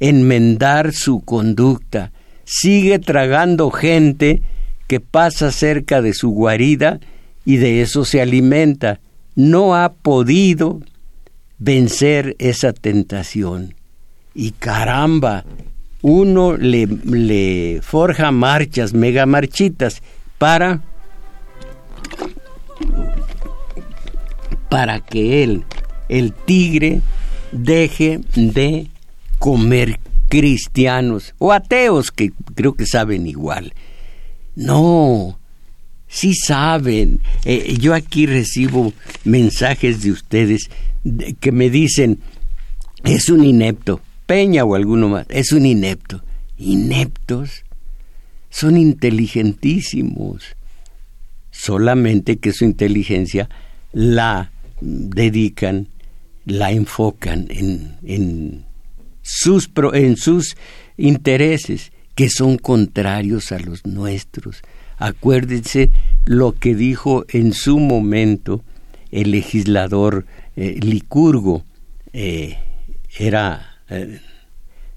enmendar 0.00 0.92
su 0.92 1.20
conducta. 1.20 2.12
Sigue 2.44 2.98
tragando 2.98 3.70
gente 3.70 4.42
que 4.86 5.00
pasa 5.00 5.50
cerca 5.50 6.02
de 6.02 6.12
su 6.12 6.30
guarida 6.30 7.00
y 7.44 7.56
de 7.56 7.82
eso 7.82 8.04
se 8.04 8.20
alimenta. 8.20 9.00
No 9.34 9.74
ha 9.74 9.92
podido 9.92 10.80
vencer 11.58 12.36
esa 12.38 12.72
tentación. 12.72 13.74
Y 14.34 14.52
caramba, 14.52 15.44
uno 16.02 16.56
le, 16.56 17.80
forja 17.82 18.30
marchas, 18.30 18.92
mega 18.92 19.26
marchitas, 19.26 20.02
para, 20.38 20.82
para 24.68 25.00
que 25.00 25.42
él 25.44 25.64
el 26.14 26.32
tigre 26.32 27.00
deje 27.50 28.20
de 28.34 28.86
comer 29.38 29.98
cristianos 30.28 31.34
o 31.38 31.52
ateos 31.52 32.10
que 32.10 32.32
creo 32.54 32.74
que 32.74 32.86
saben 32.86 33.26
igual. 33.26 33.72
No, 34.54 35.38
sí 36.06 36.34
saben. 36.34 37.20
Eh, 37.44 37.76
yo 37.80 37.94
aquí 37.94 38.26
recibo 38.26 38.92
mensajes 39.24 40.02
de 40.02 40.12
ustedes 40.12 40.70
que 41.40 41.52
me 41.52 41.68
dicen, 41.68 42.20
es 43.04 43.28
un 43.28 43.44
inepto, 43.44 44.00
Peña 44.26 44.64
o 44.64 44.74
alguno 44.74 45.08
más, 45.08 45.26
es 45.28 45.52
un 45.52 45.66
inepto. 45.66 46.22
Ineptos 46.56 47.64
son 48.50 48.76
inteligentísimos, 48.78 50.56
solamente 51.50 52.36
que 52.36 52.52
su 52.52 52.64
inteligencia 52.64 53.50
la 53.92 54.52
dedican 54.80 55.88
la 56.44 56.70
enfocan 56.70 57.46
en, 57.50 57.96
en, 58.02 58.64
sus, 59.22 59.70
en 59.92 60.16
sus 60.16 60.56
intereses 60.96 61.92
que 62.14 62.28
son 62.28 62.58
contrarios 62.58 63.52
a 63.52 63.58
los 63.58 63.86
nuestros. 63.86 64.62
Acuérdense 64.98 65.90
lo 66.24 66.52
que 66.52 66.74
dijo 66.74 67.24
en 67.28 67.52
su 67.52 67.78
momento 67.78 68.62
el 69.10 69.30
legislador 69.30 70.26
eh, 70.56 70.78
Licurgo, 70.80 71.64
eh, 72.12 72.58
era 73.18 73.78
eh, 73.88 74.20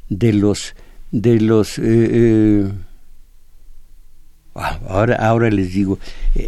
de 0.10 0.34
los 0.34 0.76
de 1.12 1.40
los 1.40 1.80
ah, 4.56 4.80
ahora 4.88 5.16
ahora 5.16 5.50
les 5.50 5.74
digo 5.74 6.00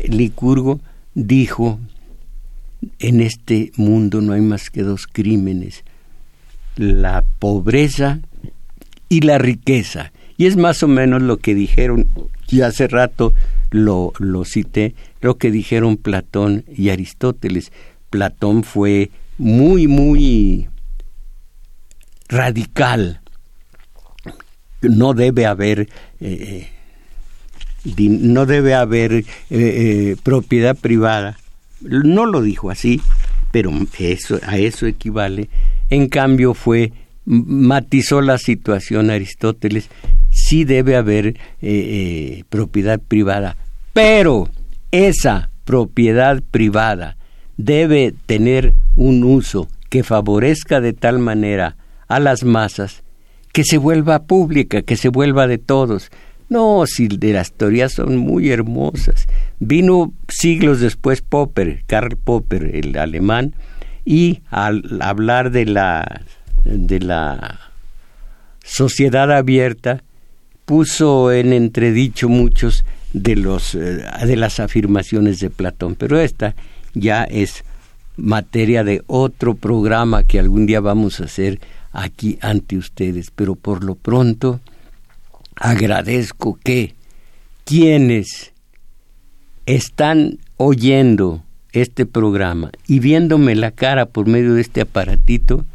Licurgo 0.07 0.79
dijo 1.13 1.79
en 2.99 3.21
este 3.21 3.71
mundo 3.75 4.21
no 4.21 4.33
hay 4.33 4.41
más 4.41 4.69
que 4.69 4.83
dos 4.83 5.07
crímenes, 5.07 5.83
la 6.75 7.23
pobreza 7.39 8.19
y 9.09 9.21
la 9.21 9.37
riqueza. 9.37 10.11
Y 10.37 10.45
es 10.45 10.55
más 10.55 10.83
o 10.83 10.87
menos 10.87 11.21
lo 11.21 11.37
que 11.37 11.53
dijeron, 11.53 12.07
y 12.47 12.61
hace 12.61 12.87
rato 12.87 13.33
lo, 13.71 14.13
lo 14.19 14.45
cité, 14.45 14.95
lo 15.21 15.37
que 15.37 15.51
dijeron 15.51 15.97
Platón 15.97 16.63
y 16.67 16.89
Aristóteles. 16.89 17.71
Platón 18.09 18.63
fue 18.63 19.11
muy, 19.37 19.87
muy 19.87 20.69
radical 22.27 23.21
no 24.81 25.13
debe 25.13 25.45
haber 25.45 25.89
eh, 26.19 26.69
no 27.97 28.45
debe 28.45 28.73
haber 28.73 29.23
propiedad 30.21 30.75
privada. 30.75 31.38
No 31.81 32.25
lo 32.25 32.41
dijo 32.41 32.69
así, 32.69 33.01
pero 33.51 33.71
a 34.45 34.57
eso 34.57 34.85
equivale. 34.85 35.49
En 35.89 36.07
cambio 36.07 36.53
fue 36.53 36.93
matizó 37.25 38.21
la 38.21 38.37
situación 38.37 39.09
Aristóteles, 39.11 39.89
sí 40.31 40.63
debe 40.63 40.95
haber 40.95 41.35
propiedad 42.49 42.99
privada, 42.99 43.55
pero 43.93 44.49
esa 44.91 45.51
propiedad 45.63 46.41
privada 46.49 47.17
debe 47.57 48.15
tener 48.25 48.73
un 48.95 49.23
uso 49.23 49.67
que 49.89 50.03
favorezca 50.03 50.81
de 50.81 50.93
tal 50.93 51.19
manera 51.19 51.75
a 52.07 52.19
las 52.19 52.43
masas 52.43 53.03
que 53.51 53.63
se 53.63 53.77
vuelva 53.77 54.23
pública, 54.23 54.81
que 54.81 54.95
se 54.95 55.09
vuelva 55.09 55.45
de 55.45 55.57
todos. 55.57 56.09
No, 56.49 56.83
si 56.87 57.07
de 57.07 57.33
las 57.33 57.51
teorías 57.51 57.93
son 57.93 58.17
muy 58.17 58.49
hermosas. 58.49 59.27
Vino 59.59 60.11
siglos 60.27 60.79
después 60.79 61.21
Popper, 61.21 61.83
Karl 61.85 62.17
Popper, 62.17 62.75
el 62.75 62.97
alemán, 62.97 63.53
y 64.03 64.41
al 64.49 64.99
hablar 65.01 65.51
de 65.51 65.65
la 65.65 66.23
de 66.65 66.99
la 66.99 67.59
sociedad 68.63 69.31
abierta 69.31 70.03
puso 70.65 71.31
en 71.31 71.53
entredicho 71.53 72.29
muchos 72.29 72.83
de 73.13 73.35
los 73.35 73.75
eh, 73.75 74.03
de 74.25 74.35
las 74.35 74.59
afirmaciones 74.59 75.39
de 75.39 75.49
Platón, 75.49 75.95
pero 75.95 76.19
esta 76.19 76.55
ya 76.93 77.23
es 77.23 77.63
materia 78.17 78.83
de 78.83 79.03
otro 79.07 79.55
programa 79.55 80.23
que 80.23 80.39
algún 80.39 80.65
día 80.65 80.79
vamos 80.79 81.21
a 81.21 81.25
hacer 81.25 81.59
aquí 81.91 82.37
ante 82.41 82.77
ustedes, 82.77 83.31
pero 83.33 83.55
por 83.55 83.83
lo 83.83 83.95
pronto 83.95 84.59
agradezco 85.59 86.57
que 86.63 86.95
quienes 87.65 88.53
están 89.65 90.39
oyendo 90.57 91.43
este 91.73 92.05
programa 92.07 92.71
y 92.87 92.99
viéndome 92.99 93.55
la 93.55 93.71
cara 93.71 94.07
por 94.07 94.25
medio 94.25 94.55
de 94.55 94.61
este 94.61 94.81
aparatito, 94.81 95.65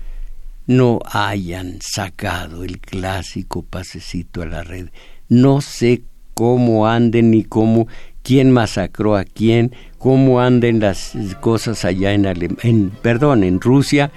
no 0.66 0.99
hayan 1.05 1.78
sacado 1.80 2.64
el 2.64 2.80
clásico 2.80 3.62
pasecito 3.62 4.43
a 4.43 4.47
la 4.47 4.64
red. 4.64 4.89
No 5.28 5.61
sé 5.61 6.03
cómo 6.32 6.89
anden 6.89 7.30
ni 7.30 7.45
cómo 7.45 7.87
quién 8.22 8.51
masacró 8.51 9.16
a 9.16 9.24
quién, 9.24 9.72
cómo 9.99 10.41
anden 10.41 10.80
las 10.80 11.12
cosas 11.41 11.85
allá 11.85 12.12
en, 12.14 12.24
en 12.62 12.91
perdón, 13.03 13.45
en 13.45 13.61
Rusia, 13.61 14.11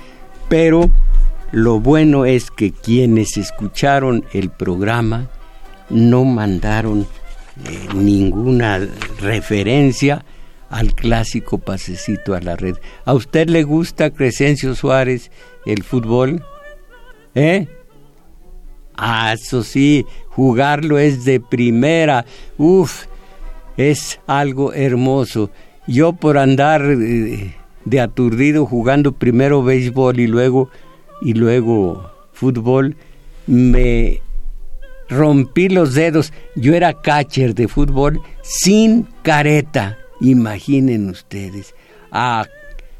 pero 0.48 0.90
lo 1.52 1.80
bueno 1.80 2.26
es 2.26 2.50
que 2.50 2.72
quienes 2.72 3.38
escucharon 3.38 4.24
el 4.34 4.50
programa 4.50 5.30
no 5.90 6.26
mandaron 6.26 7.08
eh, 7.66 7.88
ninguna 7.94 8.80
referencia 9.20 10.26
al 10.70 10.94
clásico 10.94 11.58
pasecito 11.58 12.36
a 12.36 12.42
la 12.42 12.56
red. 12.56 12.76
¿A 13.06 13.14
usted 13.14 13.50
le 13.50 13.64
gusta 13.64 14.12
Crescencio 14.12 14.76
Suárez 14.76 15.32
el 15.66 15.84
fútbol? 15.84 16.44
¿Eh? 17.36 17.68
Ah, 18.96 19.34
eso 19.34 19.64
sí, 19.64 20.06
jugarlo 20.30 20.98
es 20.98 21.24
de 21.24 21.40
primera. 21.40 22.26
Uf, 22.58 23.06
es 23.78 24.20
algo 24.28 24.74
hermoso. 24.74 25.52
Yo 25.86 26.14
por 26.14 26.38
andar 26.38 26.82
eh, 26.84 27.56
de 27.86 28.02
aturdido 28.02 28.66
jugando 28.66 29.14
primero 29.14 29.64
béisbol 29.64 30.20
y 30.20 30.28
luego 30.28 30.70
y 31.22 31.34
luego 31.34 32.12
fútbol, 32.34 32.96
me 33.48 34.22
rompí 35.10 35.70
los 35.70 35.94
dedos. 35.94 36.34
Yo 36.56 36.74
era 36.74 36.94
catcher 36.94 37.56
de 37.56 37.68
fútbol 37.68 38.22
sin 38.42 39.08
careta, 39.24 39.98
imaginen 40.22 41.10
ustedes, 41.10 41.74
a, 42.12 42.46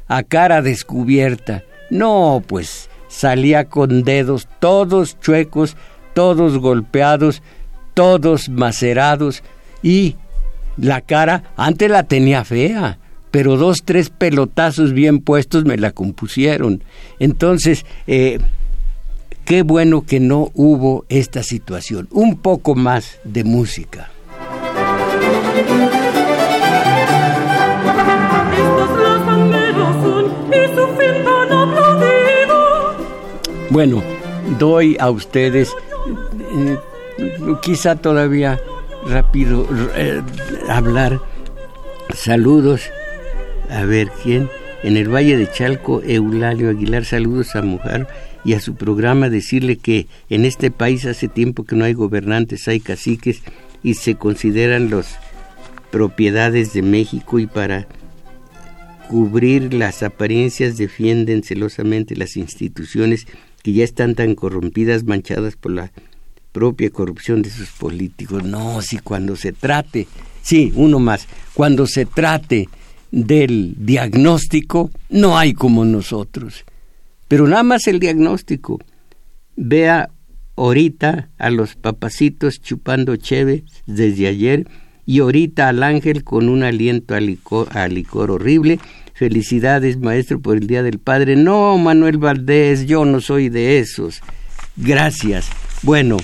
a 0.06 0.22
cara 0.22 0.62
descubierta. 0.62 1.64
No, 1.90 2.42
pues 2.46 2.90
salía 3.08 3.64
con 3.64 4.04
dedos 4.04 4.48
todos 4.60 5.18
chuecos, 5.20 5.76
todos 6.14 6.58
golpeados, 6.58 7.42
todos 7.94 8.48
macerados 8.48 9.42
y 9.82 10.16
la 10.76 11.00
cara 11.00 11.44
antes 11.56 11.90
la 11.90 12.04
tenía 12.04 12.44
fea, 12.44 12.98
pero 13.30 13.56
dos, 13.56 13.82
tres 13.84 14.10
pelotazos 14.10 14.92
bien 14.92 15.18
puestos 15.18 15.64
me 15.64 15.76
la 15.76 15.90
compusieron. 15.90 16.84
Entonces, 17.18 17.84
eh, 18.06 18.38
qué 19.48 19.62
bueno 19.62 20.04
que 20.04 20.20
no 20.20 20.50
hubo 20.52 21.06
esta 21.08 21.42
situación. 21.42 22.06
Un 22.10 22.36
poco 22.36 22.74
más 22.74 23.18
de 23.24 23.44
música. 23.44 24.10
Bueno, 33.70 34.02
doy 34.58 34.98
a 35.00 35.08
ustedes, 35.08 35.74
eh, 36.50 36.76
quizá 37.62 37.96
todavía 37.96 38.60
rápido 39.06 39.66
eh, 39.96 40.20
hablar. 40.68 41.20
Saludos. 42.14 42.82
A 43.70 43.84
ver, 43.84 44.10
¿quién? 44.22 44.50
En 44.82 44.98
el 44.98 45.08
Valle 45.08 45.38
de 45.38 45.50
Chalco, 45.50 46.02
Eulalio 46.02 46.68
Aguilar, 46.68 47.06
saludos 47.06 47.56
a 47.56 47.62
Mujer 47.62 48.06
y 48.48 48.54
a 48.54 48.60
su 48.60 48.76
programa 48.76 49.28
decirle 49.28 49.76
que 49.76 50.06
en 50.30 50.46
este 50.46 50.70
país 50.70 51.04
hace 51.04 51.28
tiempo 51.28 51.64
que 51.64 51.76
no 51.76 51.84
hay 51.84 51.92
gobernantes, 51.92 52.66
hay 52.66 52.80
caciques 52.80 53.42
y 53.82 53.92
se 53.92 54.14
consideran 54.14 54.88
las 54.88 55.18
propiedades 55.90 56.72
de 56.72 56.80
México 56.80 57.38
y 57.38 57.46
para 57.46 57.86
cubrir 59.10 59.74
las 59.74 60.02
apariencias 60.02 60.78
defienden 60.78 61.42
celosamente 61.42 62.16
las 62.16 62.38
instituciones 62.38 63.26
que 63.62 63.74
ya 63.74 63.84
están 63.84 64.14
tan 64.14 64.34
corrompidas, 64.34 65.04
manchadas 65.04 65.56
por 65.56 65.72
la 65.72 65.92
propia 66.52 66.88
corrupción 66.88 67.42
de 67.42 67.50
sus 67.50 67.68
políticos. 67.68 68.44
No, 68.44 68.80
si 68.80 68.96
cuando 68.96 69.36
se 69.36 69.52
trate, 69.52 70.08
sí, 70.40 70.72
uno 70.74 70.98
más, 70.98 71.28
cuando 71.52 71.86
se 71.86 72.06
trate 72.06 72.66
del 73.10 73.74
diagnóstico, 73.76 74.90
no 75.10 75.36
hay 75.36 75.52
como 75.52 75.84
nosotros. 75.84 76.64
Pero 77.28 77.46
nada 77.46 77.62
más 77.62 77.86
el 77.86 78.00
diagnóstico. 78.00 78.78
Vea 79.56 80.10
ahorita 80.56 81.30
a 81.38 81.50
los 81.50 81.76
papacitos 81.76 82.60
chupando 82.60 83.16
cheve 83.16 83.64
desde 83.86 84.26
ayer 84.26 84.66
y 85.06 85.20
ahorita 85.20 85.68
al 85.68 85.82
ángel 85.82 86.24
con 86.24 86.48
un 86.48 86.62
aliento 86.62 87.14
a 87.14 87.20
licor, 87.20 87.68
a 87.76 87.88
licor 87.88 88.30
horrible. 88.30 88.78
Felicidades, 89.14 89.98
maestro, 89.98 90.40
por 90.40 90.56
el 90.56 90.66
Día 90.66 90.82
del 90.82 90.98
Padre. 90.98 91.34
No, 91.36 91.76
Manuel 91.78 92.18
Valdés, 92.18 92.86
yo 92.86 93.04
no 93.04 93.20
soy 93.20 93.48
de 93.48 93.78
esos. 93.78 94.20
Gracias. 94.76 95.48
Bueno, 95.82 96.18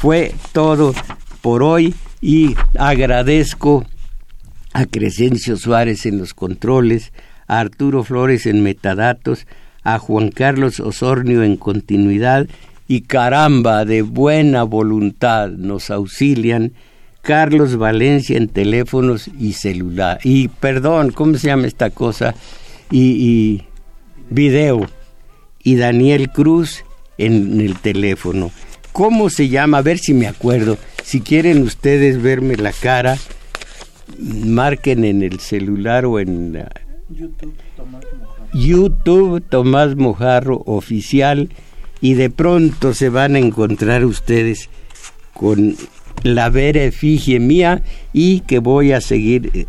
fue 0.00 0.34
todo 0.52 0.94
por 1.40 1.62
hoy 1.62 1.94
y 2.20 2.54
agradezco 2.78 3.84
a 4.72 4.86
Crescencio 4.86 5.56
Suárez 5.56 6.06
en 6.06 6.18
los 6.18 6.34
controles, 6.34 7.12
a 7.46 7.60
Arturo 7.60 8.04
Flores 8.04 8.46
en 8.46 8.62
metadatos, 8.62 9.46
a 9.94 9.98
Juan 9.98 10.30
Carlos 10.30 10.80
Osornio 10.80 11.42
en 11.42 11.56
continuidad 11.56 12.46
y 12.88 13.02
caramba, 13.02 13.84
de 13.84 14.02
buena 14.02 14.62
voluntad 14.62 15.50
nos 15.50 15.90
auxilian 15.90 16.72
Carlos 17.22 17.76
Valencia 17.76 18.36
en 18.36 18.48
teléfonos 18.48 19.28
y 19.38 19.52
celular. 19.52 20.18
Y 20.24 20.48
perdón, 20.48 21.12
¿cómo 21.12 21.36
se 21.36 21.48
llama 21.48 21.66
esta 21.66 21.90
cosa? 21.90 22.34
Y, 22.90 23.64
video. 24.30 24.88
Y 25.62 25.76
Daniel 25.76 26.30
Cruz 26.30 26.84
en 27.18 27.60
el 27.60 27.78
teléfono. 27.78 28.50
¿Cómo 28.92 29.28
se 29.28 29.48
llama? 29.48 29.78
A 29.78 29.82
ver 29.82 29.98
si 29.98 30.14
me 30.14 30.26
acuerdo. 30.26 30.78
Si 31.02 31.20
quieren 31.20 31.62
ustedes 31.62 32.22
verme 32.22 32.56
la 32.56 32.72
cara, 32.72 33.18
marquen 34.18 35.04
en 35.04 35.22
el 35.22 35.40
celular 35.40 36.06
o 36.06 36.18
en 36.18 36.66
YouTube 37.10 37.54
Tomás. 37.76 38.04
YouTube 38.52 39.42
Tomás 39.48 39.96
Mojarro 39.96 40.62
oficial 40.66 41.50
y 42.00 42.14
de 42.14 42.30
pronto 42.30 42.94
se 42.94 43.08
van 43.08 43.34
a 43.34 43.38
encontrar 43.38 44.04
ustedes 44.04 44.70
con 45.34 45.76
la 46.22 46.48
vera 46.50 46.82
efigie 46.82 47.40
mía 47.40 47.82
y 48.12 48.40
que 48.40 48.58
voy 48.58 48.92
a 48.92 49.00
seguir, 49.00 49.50
eh, 49.54 49.66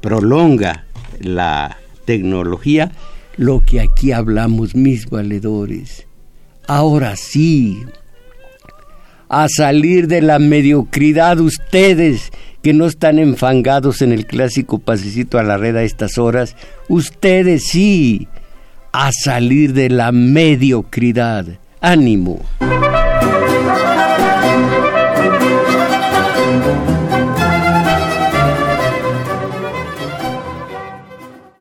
prolonga 0.00 0.86
la 1.20 1.78
tecnología, 2.04 2.92
lo 3.36 3.60
que 3.60 3.80
aquí 3.80 4.12
hablamos 4.12 4.74
mis 4.74 5.08
valedores. 5.08 6.06
Ahora 6.66 7.16
sí, 7.16 7.82
a 9.28 9.48
salir 9.48 10.08
de 10.08 10.22
la 10.22 10.38
mediocridad 10.38 11.40
ustedes 11.40 12.30
que 12.62 12.72
no 12.72 12.86
están 12.86 13.18
enfangados 13.18 14.02
en 14.02 14.12
el 14.12 14.26
clásico 14.26 14.78
pasecito 14.78 15.38
a 15.38 15.42
la 15.42 15.56
red 15.56 15.76
a 15.76 15.82
estas 15.82 16.18
horas, 16.18 16.56
ustedes 16.88 17.64
sí, 17.68 18.28
a 18.92 19.10
salir 19.12 19.72
de 19.72 19.88
la 19.88 20.12
mediocridad. 20.12 21.46
Ánimo. 21.80 22.40